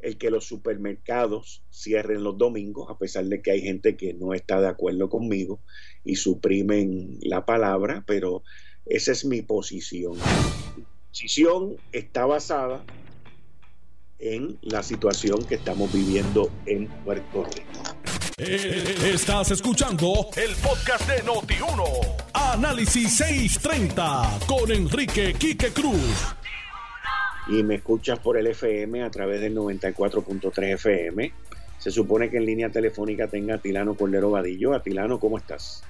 el 0.00 0.16
que 0.16 0.30
los 0.30 0.46
supermercados 0.46 1.62
cierren 1.70 2.24
los 2.24 2.38
domingos, 2.38 2.88
a 2.90 2.98
pesar 2.98 3.26
de 3.26 3.42
que 3.42 3.50
hay 3.50 3.60
gente 3.60 3.96
que 3.96 4.14
no 4.14 4.32
está 4.34 4.60
de 4.60 4.68
acuerdo 4.68 5.08
conmigo 5.08 5.60
y 6.04 6.16
suprimen 6.16 7.18
la 7.22 7.44
palabra, 7.44 8.02
pero 8.06 8.42
esa 8.90 9.12
es 9.12 9.24
mi 9.24 9.40
posición. 9.40 10.18
Mi 10.76 10.84
posición 11.08 11.76
está 11.92 12.26
basada 12.26 12.84
en 14.18 14.58
la 14.62 14.82
situación 14.82 15.44
que 15.44 15.54
estamos 15.54 15.92
viviendo 15.92 16.50
en 16.66 16.88
Puerto 17.04 17.44
Rico. 17.44 17.96
Eh, 18.36 18.96
estás 19.14 19.50
escuchando 19.52 20.28
el 20.36 20.54
podcast 20.56 21.08
de 21.08 21.22
Noti1. 21.22 21.84
Análisis 22.34 23.16
630 23.16 24.40
con 24.46 24.70
Enrique 24.70 25.34
Quique 25.38 25.70
Cruz 25.72 26.34
y 27.48 27.62
me 27.62 27.76
escuchas 27.76 28.18
por 28.18 28.36
el 28.36 28.46
FM 28.46 29.02
a 29.02 29.10
través 29.10 29.40
del 29.40 29.56
94.3 29.56 30.74
FM. 30.74 31.32
Se 31.78 31.90
supone 31.90 32.28
que 32.28 32.36
en 32.36 32.46
línea 32.46 32.70
telefónica 32.70 33.26
tenga 33.26 33.54
Atilano 33.54 33.94
Cordero 33.94 34.30
Vadillo. 34.30 34.74
Atilano, 34.74 35.18
¿cómo 35.18 35.38
estás? 35.38 35.82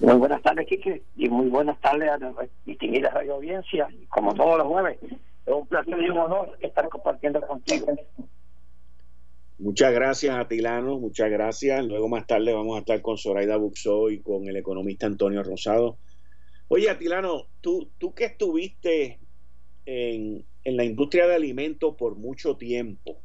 Muy 0.00 0.14
buenas 0.14 0.42
tardes, 0.42 0.66
Quique, 0.68 1.02
y 1.16 1.28
muy 1.28 1.48
buenas 1.48 1.80
tardes 1.80 2.08
a 2.08 2.18
la 2.18 2.32
distinguida 2.64 3.10
radio 3.10 3.34
audiencia, 3.34 3.88
como 4.08 4.32
todos 4.32 4.58
los 4.58 4.66
jueves. 4.68 4.98
Es 5.02 5.52
un 5.52 5.66
placer 5.66 5.98
y 6.00 6.10
un 6.10 6.18
honor 6.18 6.56
estar 6.60 6.88
compartiendo 6.88 7.40
contigo. 7.40 7.88
Muchas 9.58 9.92
gracias, 9.92 10.36
Atilano, 10.36 11.00
muchas 11.00 11.30
gracias. 11.30 11.84
Luego 11.84 12.08
más 12.08 12.28
tarde 12.28 12.52
vamos 12.52 12.76
a 12.76 12.80
estar 12.80 13.02
con 13.02 13.18
Zoraida 13.18 13.56
Buxó 13.56 14.08
y 14.10 14.20
con 14.20 14.46
el 14.46 14.56
economista 14.56 15.06
Antonio 15.06 15.42
Rosado. 15.42 15.98
Oye, 16.68 16.88
Atilano, 16.88 17.46
tú, 17.60 17.90
tú 17.98 18.14
que 18.14 18.26
estuviste 18.26 19.18
en, 19.84 20.44
en 20.62 20.76
la 20.76 20.84
industria 20.84 21.26
de 21.26 21.34
alimentos 21.34 21.96
por 21.96 22.14
mucho 22.14 22.56
tiempo. 22.56 23.18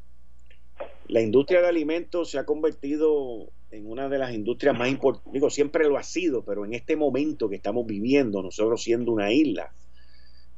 La 1.08 1.22
industria 1.22 1.62
de 1.62 1.68
alimentos 1.68 2.32
se 2.32 2.40
ha 2.40 2.46
convertido 2.46 3.52
en 3.74 3.90
una 3.90 4.08
de 4.08 4.20
las 4.20 4.34
industrias 4.34 4.78
más 4.78 4.88
importantes, 4.90 5.34
digo, 5.34 5.50
siempre 5.50 5.88
lo 5.88 5.98
ha 5.98 6.04
sido, 6.04 6.44
pero 6.46 6.64
en 6.64 6.74
este 6.74 6.96
momento 6.96 7.50
que 7.50 7.56
estamos 7.56 7.88
viviendo, 7.88 8.44
nosotros 8.44 8.84
siendo 8.84 9.12
una 9.12 9.32
isla, 9.32 9.74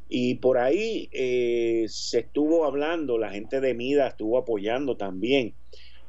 y 0.09 0.35
por 0.35 0.57
ahí 0.57 1.09
eh, 1.13 1.85
se 1.87 2.19
estuvo 2.19 2.65
hablando, 2.65 3.17
la 3.17 3.31
gente 3.31 3.61
de 3.61 3.73
Mida 3.73 4.07
estuvo 4.07 4.37
apoyando 4.37 4.97
también 4.97 5.53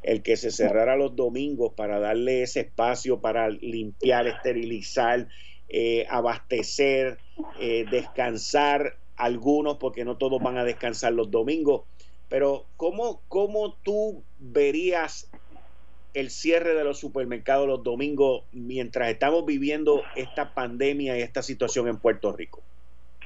el 0.03 0.23
que 0.23 0.37
se 0.37 0.51
cerrara 0.51 0.97
los 0.97 1.17
domingos 1.17 1.73
para 1.75 1.99
darle 1.99 2.43
ese 2.43 2.61
espacio 2.61 3.21
para 3.21 3.49
limpiar, 3.49 4.27
esterilizar, 4.27 5.29
eh, 5.69 6.07
abastecer, 6.09 7.19
eh, 7.61 7.85
descansar. 7.91 8.99
Algunos 9.17 9.79
porque 9.79 10.05
no 10.05 10.19
todos 10.19 10.43
van 10.43 10.59
a 10.59 10.65
descansar 10.65 11.15
los 11.15 11.31
domingos, 11.31 11.85
pero 12.29 12.67
¿cómo, 12.77 13.23
cómo 13.29 13.75
tú 13.83 14.23
verías 14.39 15.31
el 16.17 16.31
cierre 16.31 16.75
de 16.75 16.83
los 16.83 16.99
supermercados 16.99 17.69
los 17.69 17.83
domingos 17.83 18.45
mientras 18.51 19.11
estamos 19.11 19.45
viviendo 19.45 20.03
esta 20.17 20.55
pandemia 20.55 21.19
y 21.19 21.21
esta 21.21 21.43
situación 21.43 21.89
en 21.89 21.99
Puerto 21.99 22.33
Rico? 22.33 22.63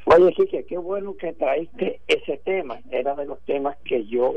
Oye, 0.07 0.33
Quique, 0.33 0.65
qué 0.65 0.77
bueno 0.77 1.17
que 1.17 1.33
traiste 1.33 2.01
ese 2.09 2.39
tema. 2.39 2.81
Era 2.91 3.15
de 3.15 3.27
los 3.27 3.41
temas 3.43 3.77
que 3.85 4.05
yo 4.07 4.35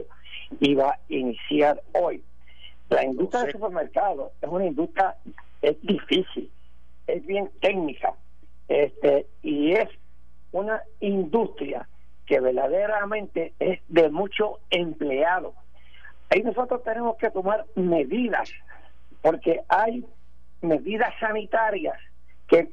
iba 0.60 0.92
a 0.92 1.00
iniciar 1.10 1.82
hoy. 1.94 2.22
La 2.90 3.04
industria 3.04 3.42
del 3.42 3.54
supermercado 3.54 4.34
es 4.40 4.48
una 4.48 4.68
industria, 4.68 5.16
es 5.64 5.82
difícil, 5.82 6.52
es 7.08 7.26
bien 7.26 7.50
técnica, 7.60 8.14
este, 8.68 9.26
y 9.42 9.72
es 9.72 9.90
una 10.52 10.84
industria 11.00 11.90
que 12.28 12.40
verdaderamente 12.40 13.54
es 13.58 13.80
de 13.88 14.10
mucho 14.10 14.60
empleado. 14.70 15.56
Ahí 16.30 16.42
nosotros 16.44 16.84
tenemos 16.84 17.18
que 17.18 17.30
tomar 17.30 17.66
medidas, 17.76 18.52
porque 19.22 19.62
hay 19.68 20.06
medidas 20.62 21.14
sanitarias 21.20 21.98
que, 22.48 22.70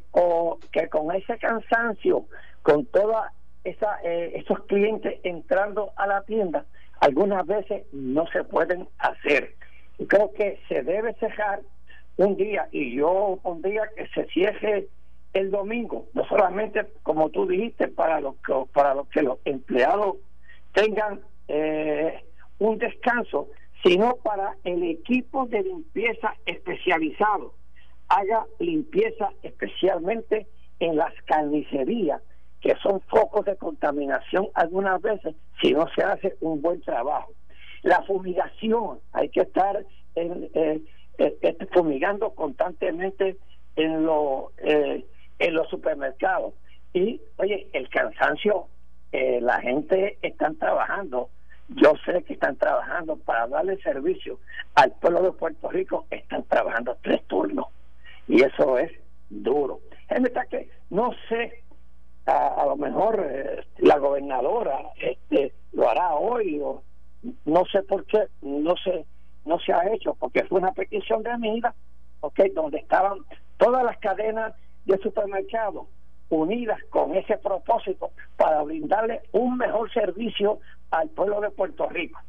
que 0.72 0.88
con 0.88 1.14
ese 1.14 1.38
cansancio, 1.38 2.26
con 2.62 2.86
todos 2.86 3.16
eh, 3.64 4.32
esos 4.34 4.60
clientes 4.64 5.20
entrando 5.22 5.92
a 5.96 6.06
la 6.06 6.22
tienda, 6.22 6.64
algunas 7.00 7.46
veces 7.46 7.84
no 7.92 8.26
se 8.28 8.44
pueden 8.44 8.88
hacer. 8.98 9.54
Y 9.98 10.06
creo 10.06 10.32
que 10.32 10.60
se 10.68 10.82
debe 10.82 11.14
cejar 11.14 11.60
un 12.16 12.36
día, 12.36 12.68
y 12.72 12.96
yo 12.96 13.38
pondría 13.42 13.88
que 13.96 14.06
se 14.08 14.26
cierre 14.26 14.88
el 15.32 15.50
domingo, 15.50 16.06
no 16.12 16.24
solamente 16.26 16.86
como 17.02 17.30
tú 17.30 17.46
dijiste, 17.46 17.88
para 17.88 18.20
los 18.20 18.36
que, 18.36 18.52
para 18.72 18.94
los, 18.94 19.08
que 19.08 19.22
los 19.22 19.38
empleados 19.44 20.16
tengan 20.72 21.20
eh, 21.48 22.24
un 22.60 22.78
descanso, 22.78 23.48
sino 23.82 24.16
para 24.16 24.56
el 24.64 24.82
equipo 24.84 25.46
de 25.46 25.62
limpieza 25.62 26.34
especializado. 26.46 27.54
Haga 28.08 28.46
limpieza 28.58 29.32
especialmente 29.42 30.46
en 30.78 30.96
las 30.96 31.12
carnicerías, 31.24 32.22
que 32.60 32.74
son 32.82 33.00
focos 33.02 33.46
de 33.46 33.56
contaminación 33.56 34.48
algunas 34.54 35.00
veces 35.00 35.34
si 35.60 35.72
no 35.72 35.86
se 35.94 36.02
hace 36.02 36.36
un 36.40 36.60
buen 36.60 36.80
trabajo. 36.82 37.32
La 37.82 38.02
fumigación, 38.02 39.00
hay 39.12 39.30
que 39.30 39.40
estar 39.40 39.84
en, 40.14 40.50
eh, 40.52 40.82
eh, 41.16 41.38
eh, 41.40 41.56
fumigando 41.72 42.34
constantemente 42.34 43.38
en, 43.76 44.04
lo, 44.04 44.52
en 44.58 45.54
los 45.54 45.68
supermercados. 45.70 46.52
Y, 46.92 47.22
oye, 47.38 47.68
el 47.72 47.88
cansancio, 47.88 48.66
la 49.12 49.60
gente 49.60 50.18
están 50.20 50.56
trabajando 50.56 51.30
yo 51.76 51.92
sé 52.04 52.22
que 52.24 52.35
están 52.35 52.56
trabajando 52.56 53.16
para 53.16 53.46
darle 53.46 53.80
servicio 53.83 54.38
al 54.74 54.92
pueblo 54.92 55.22
de 55.22 55.33
Puerto 55.33 55.70
Rico, 55.70 56.06
están 56.11 56.42
trabajando 56.44 56.96
tres 57.02 57.22
turnos 57.26 57.66
y 58.26 58.42
eso 58.42 58.78
es 58.78 58.90
duro. 59.28 59.80
Es 60.09 60.20
verdad 60.22 60.46
que 60.48 60.70
no 60.90 61.12
sé, 61.28 61.62
a, 62.26 62.64
lo 62.66 62.76
mejor 62.76 63.24
eh, 63.28 63.64
la 63.78 63.98
gobernadora 63.98 64.90
este, 65.00 65.52
lo 65.72 65.88
hará 65.88 66.14
hoy 66.14 66.61
o 66.61 66.83
no 67.44 67.64
sé 67.66 67.83
por 67.83 68.04
qué, 68.06 68.26
no 68.42 68.74
sé, 68.76 69.04
no 69.44 69.59
se 69.61 69.72
ha 69.72 69.92
hecho 69.92 70.14
porque 70.14 70.44
fue 70.44 70.59
una 70.59 70.72
petición 70.72 71.22
de 71.22 71.30
amiga, 71.30 71.74
okay, 72.20 72.50
donde 72.50 72.78
estaban 72.78 73.18
todas 73.59 73.85
las 73.85 73.98
cadenas 73.98 74.54
de 74.85 74.98
supermercados 74.98 75.87
unidas 76.30 76.78
con 76.90 77.14
ese 77.14 77.37
propósito 77.38 78.11
para 78.37 78.62
brindarle 78.62 79.22
un 79.33 79.56
mejor 79.56 79.92
servicio 79.92 80.61
al 80.90 81.09
pueblo 81.11 81.40
de 81.40 81.50
Puerto 81.50 81.88
Rico. 81.88 82.20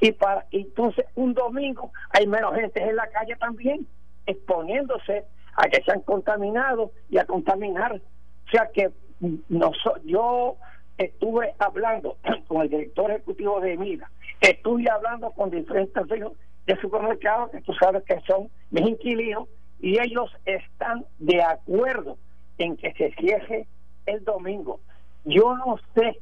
Y 0.00 0.12
para 0.12 0.46
entonces 0.50 1.06
un 1.14 1.34
domingo 1.34 1.92
hay 2.10 2.26
menos 2.26 2.54
gente 2.54 2.82
en 2.82 2.96
la 2.96 3.08
calle 3.08 3.36
también, 3.36 3.86
exponiéndose 4.26 5.24
a 5.56 5.68
que 5.68 5.82
se 5.82 5.92
han 5.92 6.00
contaminado 6.00 6.92
y 7.10 7.18
a 7.18 7.26
contaminar. 7.26 7.94
O 7.94 8.50
sea 8.50 8.68
que 8.72 8.90
no 9.48 9.72
yo 10.04 10.56
estuve 10.98 11.54
hablando 11.58 12.16
con 12.48 12.62
el 12.62 12.68
director 12.68 13.10
ejecutivo 13.10 13.60
de 13.60 13.76
MIDA, 13.76 14.10
estuve 14.40 14.88
hablando 14.90 15.30
con 15.32 15.50
diferentes 15.50 16.02
de 16.66 16.76
supermercados 16.80 17.50
que 17.50 17.60
tú 17.60 17.72
sabes 17.74 18.02
que 18.04 18.20
son 18.26 18.48
mis 18.70 18.86
inquilinos 18.86 19.48
y 19.80 20.00
ellos 20.00 20.30
están 20.44 21.04
de 21.18 21.42
acuerdo 21.42 22.16
en 22.58 22.76
que 22.76 22.92
se 22.94 23.12
cierre 23.16 23.66
el 24.06 24.24
domingo. 24.24 24.80
Yo 25.24 25.56
no 25.56 25.78
sé 25.94 26.18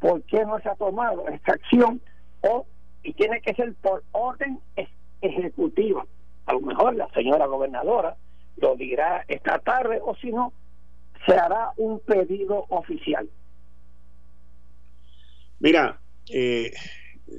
por 0.00 0.22
qué 0.22 0.44
no 0.44 0.58
se 0.60 0.68
ha 0.68 0.74
tomado 0.74 1.28
esta 1.28 1.52
acción 1.52 2.00
o 2.40 2.66
y 3.02 3.12
tiene 3.14 3.40
que 3.40 3.54
ser 3.54 3.74
por 3.74 4.02
orden 4.12 4.58
ejecutiva. 5.22 6.04
A 6.46 6.52
lo 6.54 6.60
mejor 6.60 6.96
la 6.96 7.08
señora 7.10 7.46
gobernadora 7.46 8.16
lo 8.56 8.76
dirá 8.76 9.24
esta 9.28 9.58
tarde 9.58 10.00
o 10.02 10.14
si 10.16 10.32
no, 10.32 10.52
se 11.26 11.34
hará 11.34 11.70
un 11.76 12.00
pedido 12.00 12.66
oficial. 12.68 13.28
Mira, 15.60 16.00
eh, 16.30 16.72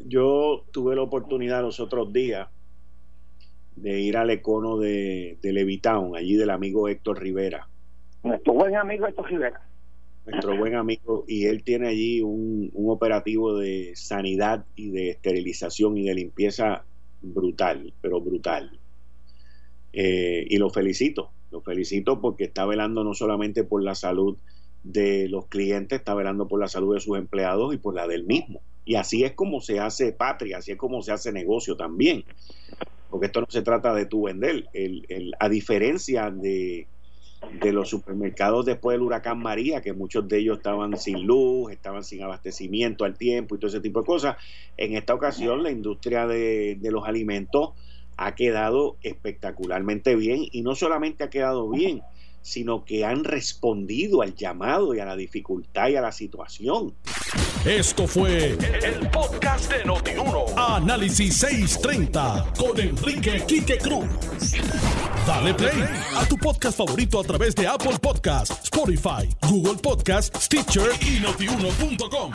yo 0.06 0.66
tuve 0.72 0.96
la 0.96 1.02
oportunidad 1.02 1.62
los 1.62 1.80
otros 1.80 2.14
días 2.14 2.48
de 3.76 4.00
ir 4.00 4.18
al 4.18 4.30
econo 4.30 4.78
de, 4.78 5.38
de 5.42 5.54
Levitown, 5.54 6.16
allí 6.16 6.36
del 6.36 6.52
amigo 6.52 6.88
Héctor 6.88 7.20
Rivera. 7.20 7.68
Nuestro 8.24 8.54
buen 8.54 8.76
amigo 8.76 9.08
Héctor 9.08 9.30
Rivera 9.30 9.62
nuestro 10.26 10.58
buen 10.58 10.76
amigo, 10.76 11.26
y 11.28 11.46
él 11.46 11.64
tiene 11.64 11.88
allí 11.88 12.22
un, 12.22 12.72
operativo 12.76 13.58
de 13.58 13.94
sanidad 13.96 14.66
y 14.76 14.90
de 14.90 15.10
esterilización 15.10 15.98
y 15.98 16.04
de 16.04 16.16
limpieza 16.16 16.84
brutal, 17.22 17.94
pero 18.02 18.22
brutal. 18.22 18.80
Eh, 19.94 20.46
y 20.48 20.58
lo 20.58 20.70
felicito, 20.70 21.32
lo 21.52 21.62
felicito 21.62 22.22
porque 22.22 22.46
está 22.46 22.66
velando 22.66 23.04
no 23.04 23.14
solamente 23.14 23.64
por 23.64 23.84
la 23.84 23.96
salud 23.96 24.38
de 24.84 25.28
los 25.28 25.48
clientes, 25.48 26.00
está 26.00 26.14
velando 26.14 26.48
por 26.48 26.60
la 26.60 26.68
salud 26.68 26.94
de 26.94 27.02
sus 27.02 27.18
empleados 27.18 27.74
y 27.74 27.78
por 27.78 27.96
la 27.96 28.08
del 28.08 28.24
mismo. 28.24 28.62
Y 28.86 28.96
así 28.96 29.24
es 29.24 29.34
como 29.34 29.62
se 29.62 29.80
hace 29.80 30.12
patria, 30.12 30.58
así 30.58 30.72
es 30.72 30.78
como 30.78 31.02
se 31.02 31.12
hace 31.12 31.32
negocio 31.32 31.76
también. 31.76 32.24
Porque 33.10 33.28
esto 33.28 33.42
no 33.42 33.48
se 33.50 33.62
trata 33.62 33.94
de 33.94 34.06
tu 34.06 34.24
vender. 34.24 34.70
el, 34.74 35.36
a 35.40 35.50
diferencia 35.50 36.32
de, 36.32 36.88
de 37.62 37.72
los 37.74 37.90
supermercados 37.90 38.66
después 38.66 38.96
del 38.96 39.02
huracán 39.02 39.40
María, 39.40 39.82
que 39.82 39.94
muchos 39.94 40.28
de 40.28 40.40
ellos 40.40 40.58
estaban 40.58 40.98
sin 40.98 41.26
luz, 41.26 41.72
estaban 41.72 42.04
sin 42.04 42.22
abastecimiento 42.24 43.04
al 43.04 43.18
tiempo 43.18 43.56
y 43.56 43.60
todo 43.60 43.70
ese 43.70 43.82
tipo 43.82 44.02
de 44.02 44.06
cosas. 44.06 44.38
En 44.78 44.96
esta 44.96 45.14
ocasión 45.14 45.64
la 45.64 45.72
industria 45.72 46.28
de, 46.28 46.78
de 46.80 46.92
los 46.92 47.08
alimentos 47.08 47.72
ha 48.18 48.36
quedado 48.36 48.98
espectacularmente 49.02 50.16
bien 50.16 50.46
y 50.52 50.62
no 50.62 50.76
solamente 50.76 51.24
ha 51.24 51.30
quedado 51.30 51.70
bien, 51.70 52.02
sino 52.42 52.84
que 52.86 53.06
han 53.06 53.24
respondido 53.24 54.22
al 54.22 54.36
llamado 54.36 54.94
y 54.94 55.00
a 55.00 55.06
la 55.06 55.16
dificultad 55.16 55.90
y 55.90 55.96
a 55.96 56.02
la 56.02 56.12
situación. 56.12 56.94
Esto 57.66 58.08
fue 58.08 58.58
el, 58.84 59.10
podcast 59.12 59.72
de 59.72 59.86
Notiuno. 59.86 60.46
Análisis 60.58 61.38
630 61.38 62.54
con 62.58 62.80
Enrique 62.80 63.44
Quique 63.48 63.78
Cruz. 63.78 64.08
Dale 65.28 65.54
play 65.54 65.84
a 66.16 66.26
tu 66.26 66.38
podcast 66.38 66.78
favorito 66.78 67.20
a 67.20 67.24
través 67.24 67.54
de 67.54 67.68
Apple 67.68 68.00
Podcasts, 68.02 68.64
Spotify, 68.64 69.30
Google 69.48 69.76
Podcasts, 69.76 70.46
Stitcher 70.46 70.90
y 71.02 71.20
notiuno.com. 71.20 72.32